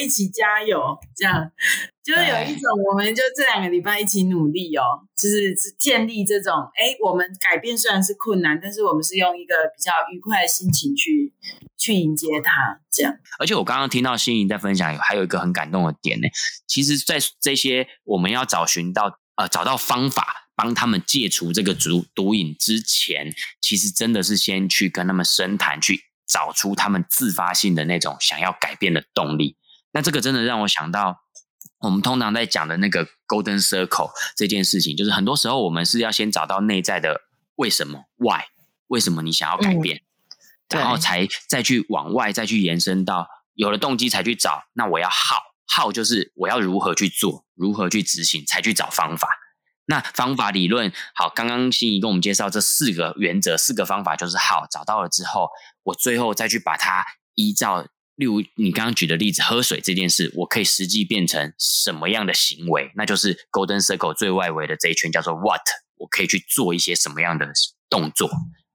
[0.03, 1.51] 一起加油，这样
[2.03, 4.83] 就是有一种，我们就这两个礼拜一起努力哦，
[5.17, 11.33] 就是建立这种，哎，我们改变虽然是困难，但是我们是用一个比较愉快的心情去
[11.77, 13.15] 去迎接它，这样。
[13.39, 16.27] 而且我刚刚听到心怡在分享，还有一个很感动的点呢。
[16.67, 29.57] 其实，在这些我们要找寻到呃找到方法帮他们戒除这个毒毒瘾之前，其实真的是先去跟他们深谈，去找出他们自发性的那种想要改变的动力。
[29.93, 31.23] 那这个真的让我想到，
[31.81, 37.23] 我们通常在讲的那个 Golden Circle 这件事情，就是很多时候我们是要先找到内在的
[37.57, 38.45] 为什么 Why，
[38.87, 40.03] 为什么你想要改变，
[40.69, 44.65] 嗯、然后才再去往外再去延伸到有了动机才去找。
[44.75, 49.29] 那我要 How，How 就是我要如何去做，如何去执行，才去找方法。
[49.87, 55.49] 那方法理论好，刚刚心怡跟我们介绍这四个原则、四个方法，就是好找到了之后，
[55.83, 57.89] 我最后再去把它依照，
[58.21, 62.93] 例如你刚刚举的例子，喝水这件事，我可以实际变成什么样的行为？
[62.95, 65.63] 那就是 Golden Circle 最外围的这一圈叫做 What，
[65.97, 67.51] 我可以去做一些什么样的
[67.89, 68.31] 动作，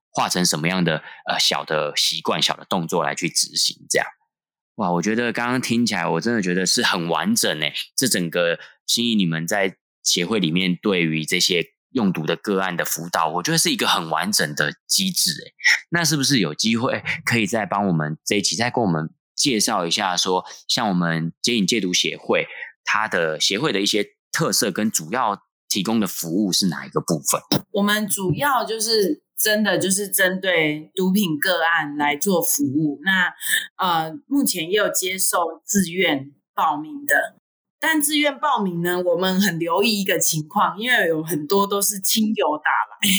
[0.10, 4.08] 化成什么样的呃小的习惯、小的动作来去执行，这样。
[4.78, 7.72] 哇，我觉得刚刚听起来，我真的觉得是很完整诶。
[7.96, 15.54] 这整个心怡你们在协会里面对于这些用毒的个案的辅导，我觉得是一个很完整的机制诶。
[15.92, 22.48] 那是不是有机会可以再帮我们这一期再跟我们介绍一下说，说像我们解瘾戒毒协会，
[22.84, 27.42] 它的协会的一些特色跟主要提供的服务是哪一个部分？
[27.72, 29.24] 我们主要就是。
[29.38, 33.02] 真的就是针对毒品个案来做服务。
[33.04, 33.34] 那
[33.76, 37.36] 呃，目前也有接受自愿报名的，
[37.78, 43.10] 但自愿报名呢，我们很留意一个情况，因为有很多都是亲友打来，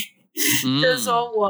[0.65, 1.47] 嗯、 就是说我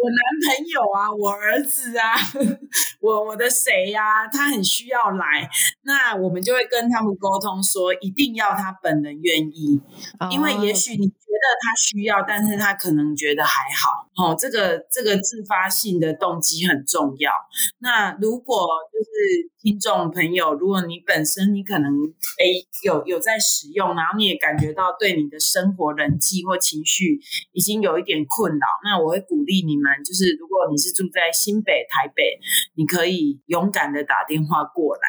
[0.00, 2.14] 我男朋友啊，我儿子啊，
[3.00, 5.48] 我我的谁呀、啊，他很需要来，
[5.82, 9.80] 那我们就会跟他们沟通说，一定要他本人愿意，
[10.20, 11.12] 哦、因为也许你。
[11.28, 14.07] 觉得他需要，但是他可能觉得还好。
[14.18, 17.30] 哦，这个这个自发性的动机很重要。
[17.78, 21.92] 那如果就是听众朋友，如果你本身你可能
[22.38, 27.20] 诶有有在使用，然后你也感觉到对你的生活、人际或情绪
[27.52, 32.40] 已经有一点困扰，那我会鼓励你们，就是如果你是住在新北、台北，
[32.74, 35.00] 你可以勇敢的打电话过来。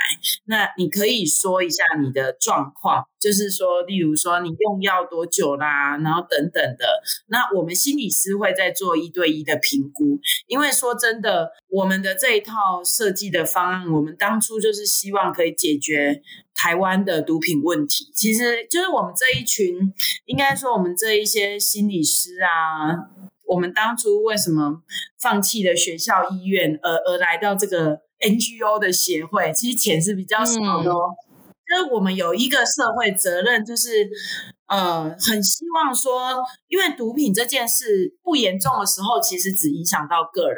[0.46, 6.86] 那你可以说一下你的状况，就是说，例如说你用药多久啦，然后等等的。
[7.28, 16.22] 那我们心理师会在做一对一的评估，因为说真的，我们的这一套设计的方案，我们当初就是希望可以解决
[16.56, 18.12] 台湾的毒品问题。
[18.14, 19.76] 其实就是我们这一群，
[20.26, 23.10] 应该说我们这一些心理师啊，
[23.48, 24.84] 我们当初为什么
[25.20, 28.02] 放弃了学校医院，而而来到这个。
[28.20, 31.16] NGO 的协会其实钱是比较少的哦，
[31.66, 34.10] 就是我们有一个社会责任，就是
[34.70, 40.58] 呃，很希望说，因为毒品这件事不严重的时候，其实只影响到个人，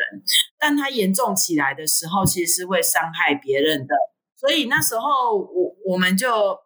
[0.60, 3.96] 但它严重起来的时候，其实是会伤害别人的，
[4.38, 6.58] 所以那时候我我们就。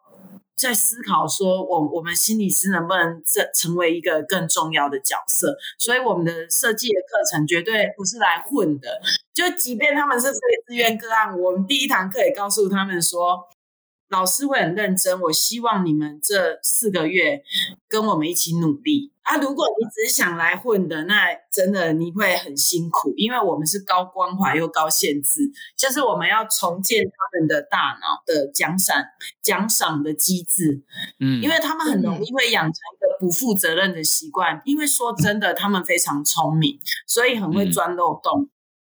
[0.58, 5.54] 在思考说，我我们心理师能不能成成为一个更重要的角色？
[5.78, 8.88] 所以我们的设计的课程绝对不是来混的。
[9.34, 13.46] 就即便他们是非自愿个案，我们第一堂课也告诉他们说。
[14.08, 17.42] 老师会很认真，我希望你们这四个月
[17.88, 19.36] 跟我们一起努力啊！
[19.38, 28.96] 如果你只是想来混的，那真的你会很辛苦，因为我们是高关怀又高限制，就是我们要重建他们的大脑的奖赏
[29.42, 30.82] 奖赏的机制，
[31.18, 36.78] 嗯，因为他们很容易会养成一个不负责任的习惯，因为说真的，他们非常聪明，
[37.08, 38.48] 所以很会钻漏洞。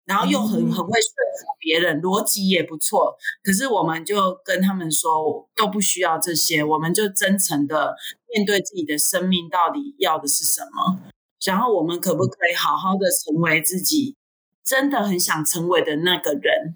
[0.06, 3.16] 然后又很很会说服别人，逻辑也不错。
[3.42, 7.96] 可是我们就跟他们说，都不需要这些，我们就真诚的
[8.34, 11.00] 面对自己的生命，到底要的是什么？
[11.46, 14.16] 然后我们可不可以好好的成为自己
[14.64, 16.76] 真的很想成为的那个人，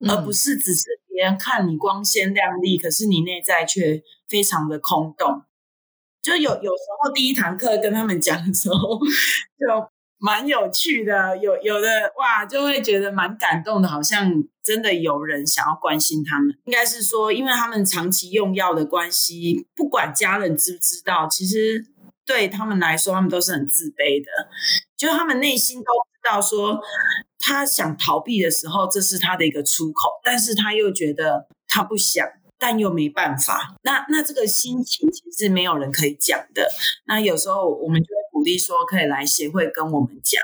[0.00, 5.42] 嗯、而不是只是别人看你光鲜亮丽，可是你内在却非常的空洞。
[6.22, 8.98] 就有有时候第一堂课跟他们讲的时候，
[9.58, 9.90] 就。
[10.20, 14.32] 蛮有趣的，有有的哇，就会觉得蛮感动的，好像
[14.64, 16.48] 真的有人想要关心他们。
[16.64, 21.86] 应该是说，因为他们长期用药的关系，不管家人知不知道，其实
[22.26, 24.48] 对他们来说，他们都是很自卑的。
[24.96, 26.80] 就他们内心都知道，说
[27.38, 32.26] 他想逃避的时候，这是他的一个出口，但是他又觉得他不想，
[32.58, 33.76] 但又没办法。
[33.84, 36.68] 那那这个心情其实没有人可以讲的。
[37.06, 38.08] 那有时候我们就。
[38.38, 40.40] 鼓励说可以来协会跟我们讲，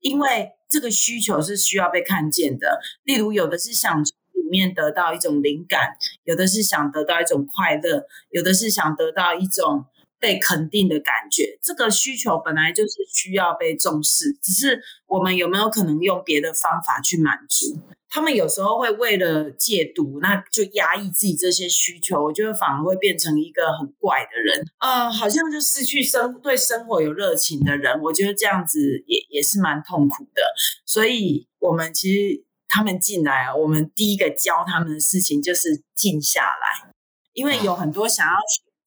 [0.00, 2.78] 因为这个需求是需要被看见的。
[3.02, 9.86] 例如，有的是想从里面得到一种灵感，有的是想得到一种快乐，有的是想得到一种
[10.18, 11.58] 被肯定的感觉。
[11.62, 17.80] 这个需求本来就是需要被重视，只是我们有没有可能用别的方法去满足？
[18.12, 28.00] 他们有时候会为了戒毒，那就压抑自己这些需求，我觉得反而会变成一个很怪的人，呃，好像就失去生对生活有热情的人。
[28.02, 30.42] 我觉得这样子也也是蛮痛苦的。
[30.84, 36.92] 所以，我们其实他们进来啊，我们第一个教他们的事情就是静下来，
[37.32, 38.32] 因为有很多想要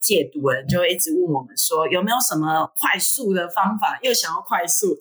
[0.04, 3.98] 戒毒的人就会一直问我们说，有没有什么快速的方法？
[4.02, 4.94] 又想要快速，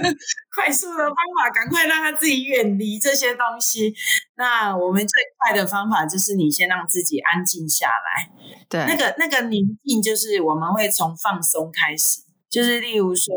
[0.56, 3.94] 快速的方法，赶快让他自己远离这些东西。
[4.36, 8.32] 那我们最快的方法就是你先让自己安静下来。
[8.68, 12.24] 对，那个那个宁静，就是我们会从放松开始。
[12.48, 13.34] 就是例如说，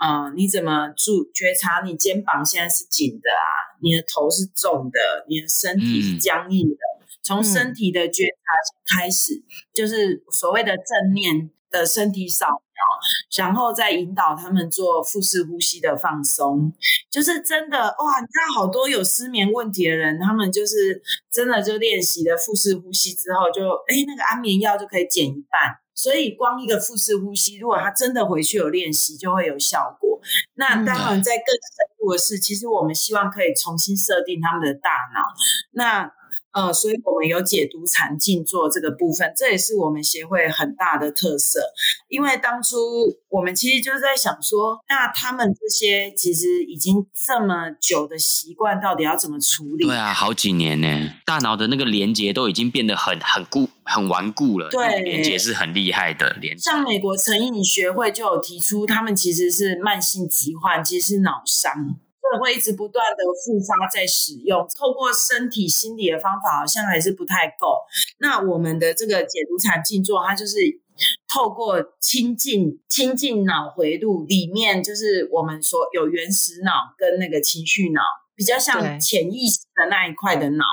[0.00, 3.76] 嗯、呃，你怎么注觉察你肩膀现在是紧的啊？
[3.82, 4.98] 你的头是重的，
[5.28, 6.85] 你的身体是僵硬的。
[7.26, 9.42] 从、嗯、身体的觉察开始，嗯、
[9.74, 16.72] 就是所谓的正念的身体扫描，然后再引导他们做腹式呼吸的放松。
[17.10, 21.02] 就是真的哇，你知道好多有失眠问题的人，他们就是
[21.32, 25.76] 真的就练习了腹式呼吸之后就，就哎那个安眠药就可以减一半。
[25.98, 30.20] 所以，光一个腹式呼吸，如果他真的回去有练习，就会有效果。
[30.56, 35.24] 那当然，在更深入的是，其实我们希望可以重新设定他们的大脑。
[35.70, 36.12] 那
[36.56, 41.60] 呃，所以我们有解读禅静坐这个部分，这也是我们协会很大的特色。
[42.08, 42.78] 因为当初
[43.28, 49.84] 我们其实就是在想说，那他们这些其实已经这么久的习惯，到底要怎么处理？
[49.86, 54.70] 对啊，好几年呢，大脑的那个连接都已经变得很很固、很顽固了。
[54.70, 56.62] 对，连接是很厉害的连接。
[56.62, 61.98] 像美国成瘾学会就有提出，他们其实是慢性疾患，其实是脑伤。
[62.40, 67.84] 会一直不断的复发在使用，透过身体、心理的方法好像还是不太够。
[68.18, 70.56] 那我们的这个解毒禅静坐，它就是
[71.32, 78.00] 透过清净、清净脑回路里面，就是我们说有原始脑跟那个情绪脑，
[78.34, 80.64] 比较像潜意识的那一块的脑。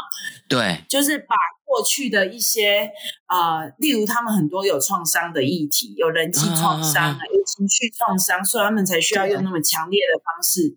[0.47, 1.36] 对，就是把
[1.66, 2.89] 过去的一些
[3.28, 10.76] 呃，例如他们很多有创伤的议题，有人际创伤，啊、有情绪创伤，所以他们才需要用那么强烈的方式。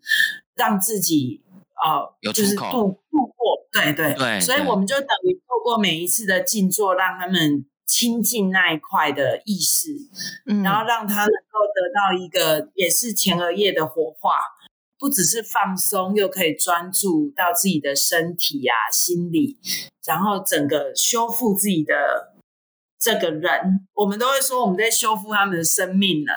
[0.56, 1.42] 让自己
[1.84, 9.90] 呃，就是度度过，对对对，所以我们就等于透过每一次的静坐，让他们亲近那一块的意识，
[10.46, 14.38] 嗯，然后让他能够得到一个也是前额叶的活化，
[14.98, 19.58] 不只是放松，又可以专注到自己的身体、啊、心理，
[20.06, 22.34] 然后整个修复自己的
[22.98, 26.32] 这个人，我们都会说我们在修复他们的生命呢。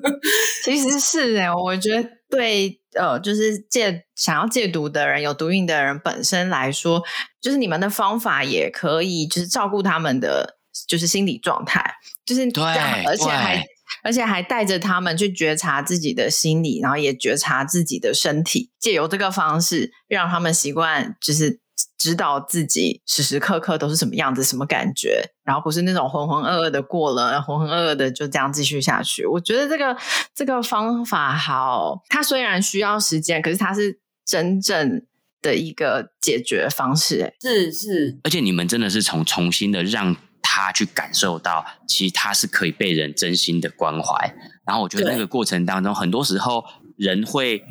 [0.64, 2.78] 其实是哎，我觉得对。
[2.98, 7.00] 呃，就是戒想要戒毒的人，有毒瘾的人本身来说，
[7.40, 10.56] 就是你们的方法也可以，就是照顾他们的
[10.88, 11.94] 就是心理状态，
[12.26, 13.64] 就是这样，而且还
[14.02, 21.60] 而且还带着他们去觉察自己的心理，然后也觉察自己的身体，借由这个方式让他们习惯，就是。
[21.98, 29.26] 知道自己时时刻刻都是什么样子、什么感觉，然后不是那种浑浑噩噩的过了，浑浑噩噩的就这样继续下去。
[29.26, 29.96] 我觉得这个
[30.34, 35.02] 这个方法好，它虽然需要时间，可是它是真正
[35.42, 37.34] 的一个解决方式。
[37.40, 44.34] 是是，而且你们真的是从重新的让他去感受到，其实他是可以被人真心的关怀。
[44.66, 46.64] 然后我觉得那个过程当中，很多时候
[46.96, 47.64] 人会。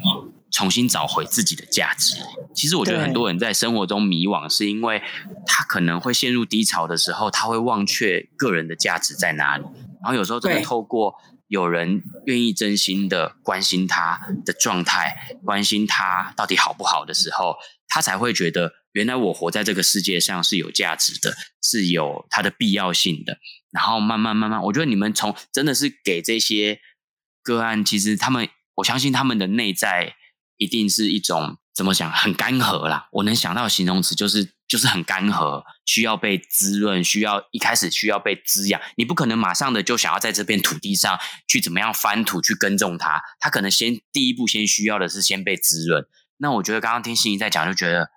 [0.52, 2.18] 重新找回自己的价值。
[2.56, 5.02] 其实我觉得很多人在生活中迷惘，是因为
[5.46, 9.64] 他可能会陷入低潮的时候，他会忘却个人的价值在哪里。
[10.02, 11.16] 然后有时候真的透过
[11.48, 17.56] 有人愿意真心的关心他的状态，关心他到底好不好的时候，
[17.88, 23.38] 他才会觉得原来我活在这个世界上是有价值的，是有它的必要性的。
[23.72, 26.80] 然后慢慢慢慢，我觉得你们从真的是给这些
[27.44, 30.16] 个案，其实他们，我相信他们的内在。
[30.60, 33.08] 一定是一种怎么讲，很干涸啦。
[33.14, 38.80] 我能想到形容词就是就是很干涸，需要被滋润，需要一开始需要被滋养。
[38.98, 46.06] 你不可能马上的就想要在这片土地上去怎么样翻土去耕种它，它可能先第一步先需要的是先被滋润。
[46.38, 48.10] 那我觉得刚刚听心怡在讲，就觉得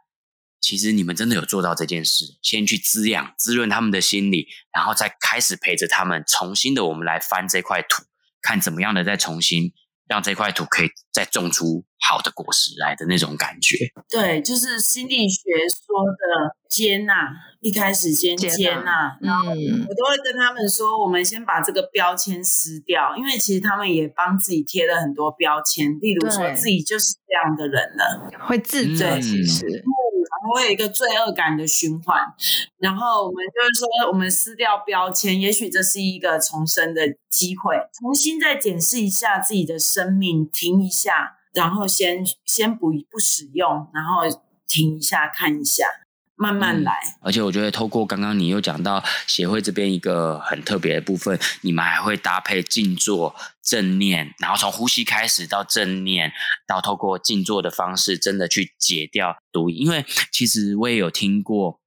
[0.60, 8.02] 其实你们真的有做到这件事，先去滋养滋润他们的心理，然后再开始陪着他们重新的我们来翻这块土，
[8.40, 9.72] 看怎么样的再重新。
[10.12, 13.78] 让这块土可以再种出好的果实来的那种感觉，
[14.10, 29.64] 对，就是心理学说的接纳，一开始先接纳，接纳，然后我都会跟他们说，我们先把这个标签撕掉，因为其实他们也帮自己贴了很多标签，例如说自己就是这样的人了，会自责，其实。
[30.52, 32.20] 我有一个罪恶感的循环，
[32.78, 44.22] 然后我们就是说，我们撕掉标签，也许这是一个重生的机会，重新再检视一下自己的生命，停一下，然后先先不不使用，然后
[44.66, 45.86] 停一下，看一下。
[46.42, 53.32] 慢慢来，嗯，而且我觉得透过刚刚你又讲到协会这边一个很特别的部分，你们还会搭配静坐、
[53.62, 56.32] 正念，然后从呼吸开始到正念，
[56.66, 59.86] 到透过静坐的方式，真的去解掉毒瘾。
[59.86, 61.80] 因为其实我也有听过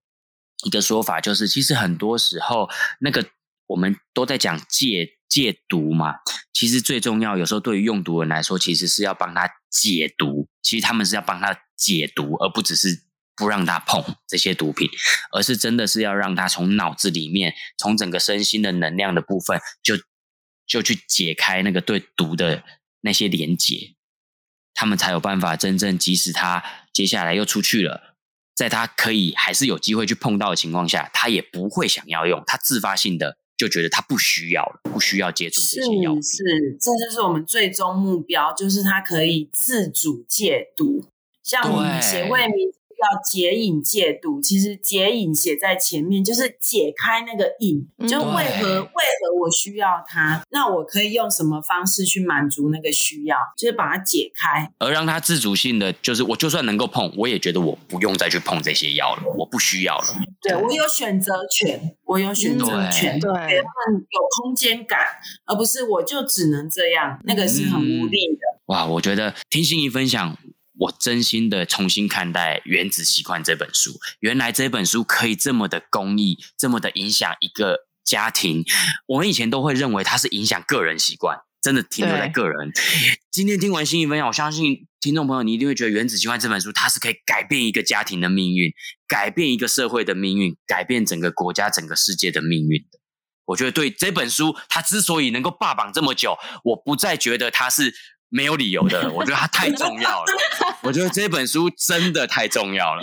[0.64, 2.70] 一个说法，就是其实很多时候
[3.02, 3.26] 那个
[3.68, 6.16] 我们都在讲戒戒毒嘛，
[6.54, 10.48] 其实最重要，有时候对于用毒人来说，其实是要帮他解毒。
[10.62, 13.04] 其实他们是要帮他解毒，而不只是
[13.38, 14.90] 不让他碰这些毒品，
[15.34, 19.96] 而是真的是要让他从脑子里面，从整个身心的能量的部分，就
[20.66, 22.64] 就去解开那个对毒的
[23.02, 23.96] 那些连结，
[24.74, 26.64] 他们才有办法真正，即使他
[26.94, 28.16] 接下来又出去了。
[28.56, 36.24] 在他可以还是有机会去碰到的情况下，他也不会想要用，他自发性的就觉得他不需要了，不需要接触这些药品。
[36.24, 41.12] 是，是，这就是我们最终目标，就是他可以自主戒毒，
[41.44, 42.74] 像我们协会名。
[42.98, 50.44] 要解瘾戒毒，其实解瘾写在前面，就是解开那个瘾，就为何为何我需要它？
[50.52, 53.38] 那我可以用什么方式去满足那个需要？
[53.58, 60.06] 就是把它解开，而让它自主性的，就是我就算能够碰，我也觉得我不用再去碰这些药了，我不需要了。
[60.42, 65.00] 对，对我有选择权，我有选择权，对，对他们有空间感，
[65.46, 68.42] 而不是我就只能这样，那个是很无力的。
[68.56, 70.38] 嗯、哇，我觉得听心怡分享。
[70.78, 78.64] 我真心的重新看待《原子习惯》这本书，原来这本书可以这么的公益，这么的影响一个家庭。
[79.08, 82.74] 我们以前都会认为它是影响个人习惯，真的停留在个人。
[83.32, 88.74] 今天听完心怡分享，我相信听众朋友你一定会觉得《原子习惯》这本书它是可以改变一个家庭的命运，
[89.08, 93.00] 改变一个社会的命运，改变整个国家、整个世界的命运的。
[93.46, 97.94] 我觉得对这本书，它之所以能够霸榜这么久，我不再觉得它是。
[98.36, 100.26] 没有理由的， 我觉得它太重要了。
[100.84, 103.02] 我觉得这本书真的太重要了，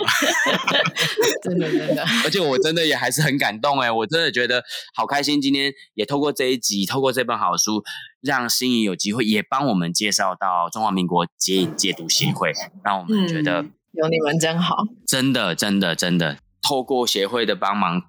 [1.41, 2.05] 真的真的。
[2.23, 4.63] 而且我真的也还是很感动哎，我真的觉得
[4.93, 5.41] 好开心。
[5.41, 7.83] 今天也透过这一集，透过这本好书，
[8.21, 12.51] 让心怡有机会也帮我们介绍到中华民国解瘾戒毒协会，
[12.85, 14.85] 让我们觉得、嗯、有你们真好。
[15.07, 18.03] 真的真的真的，透过协会的帮忙，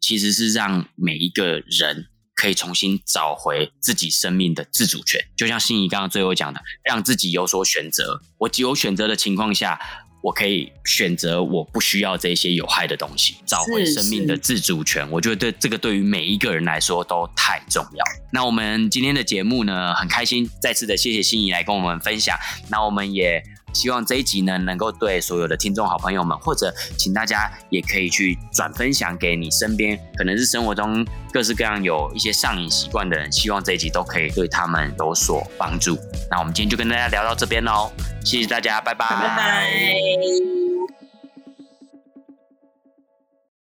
[0.00, 2.06] 其实是让每一个人。
[2.38, 8.22] 可以重新找回自己生命的自主权，就像心仪刚刚最后讲的，让自己有所选择。
[8.38, 9.76] 我有选择的情况下，
[10.22, 15.10] 我可以选择我不需要这些有害的东西，找回生命的自主权。
[15.10, 18.04] 我觉得对这个对于每一个人来说都太重要。
[18.32, 22.38] 那我们今天的节目呢，很开心再次的谢谢心怡来跟我们分享。
[22.70, 23.42] 那我们也。
[23.72, 35.98] 希望这一集呢，能够对所有的听众好朋友们，或者请大家也可以去转分享给你身边，可能是生活中各式各样有一些上瘾习惯的人，希望这一集都可以对他们有所帮助。
[36.30, 37.90] 那我们今天就跟大家聊到这边喽，
[38.24, 39.06] 谢谢大家，拜拜。
[39.08, 40.97] 拜拜。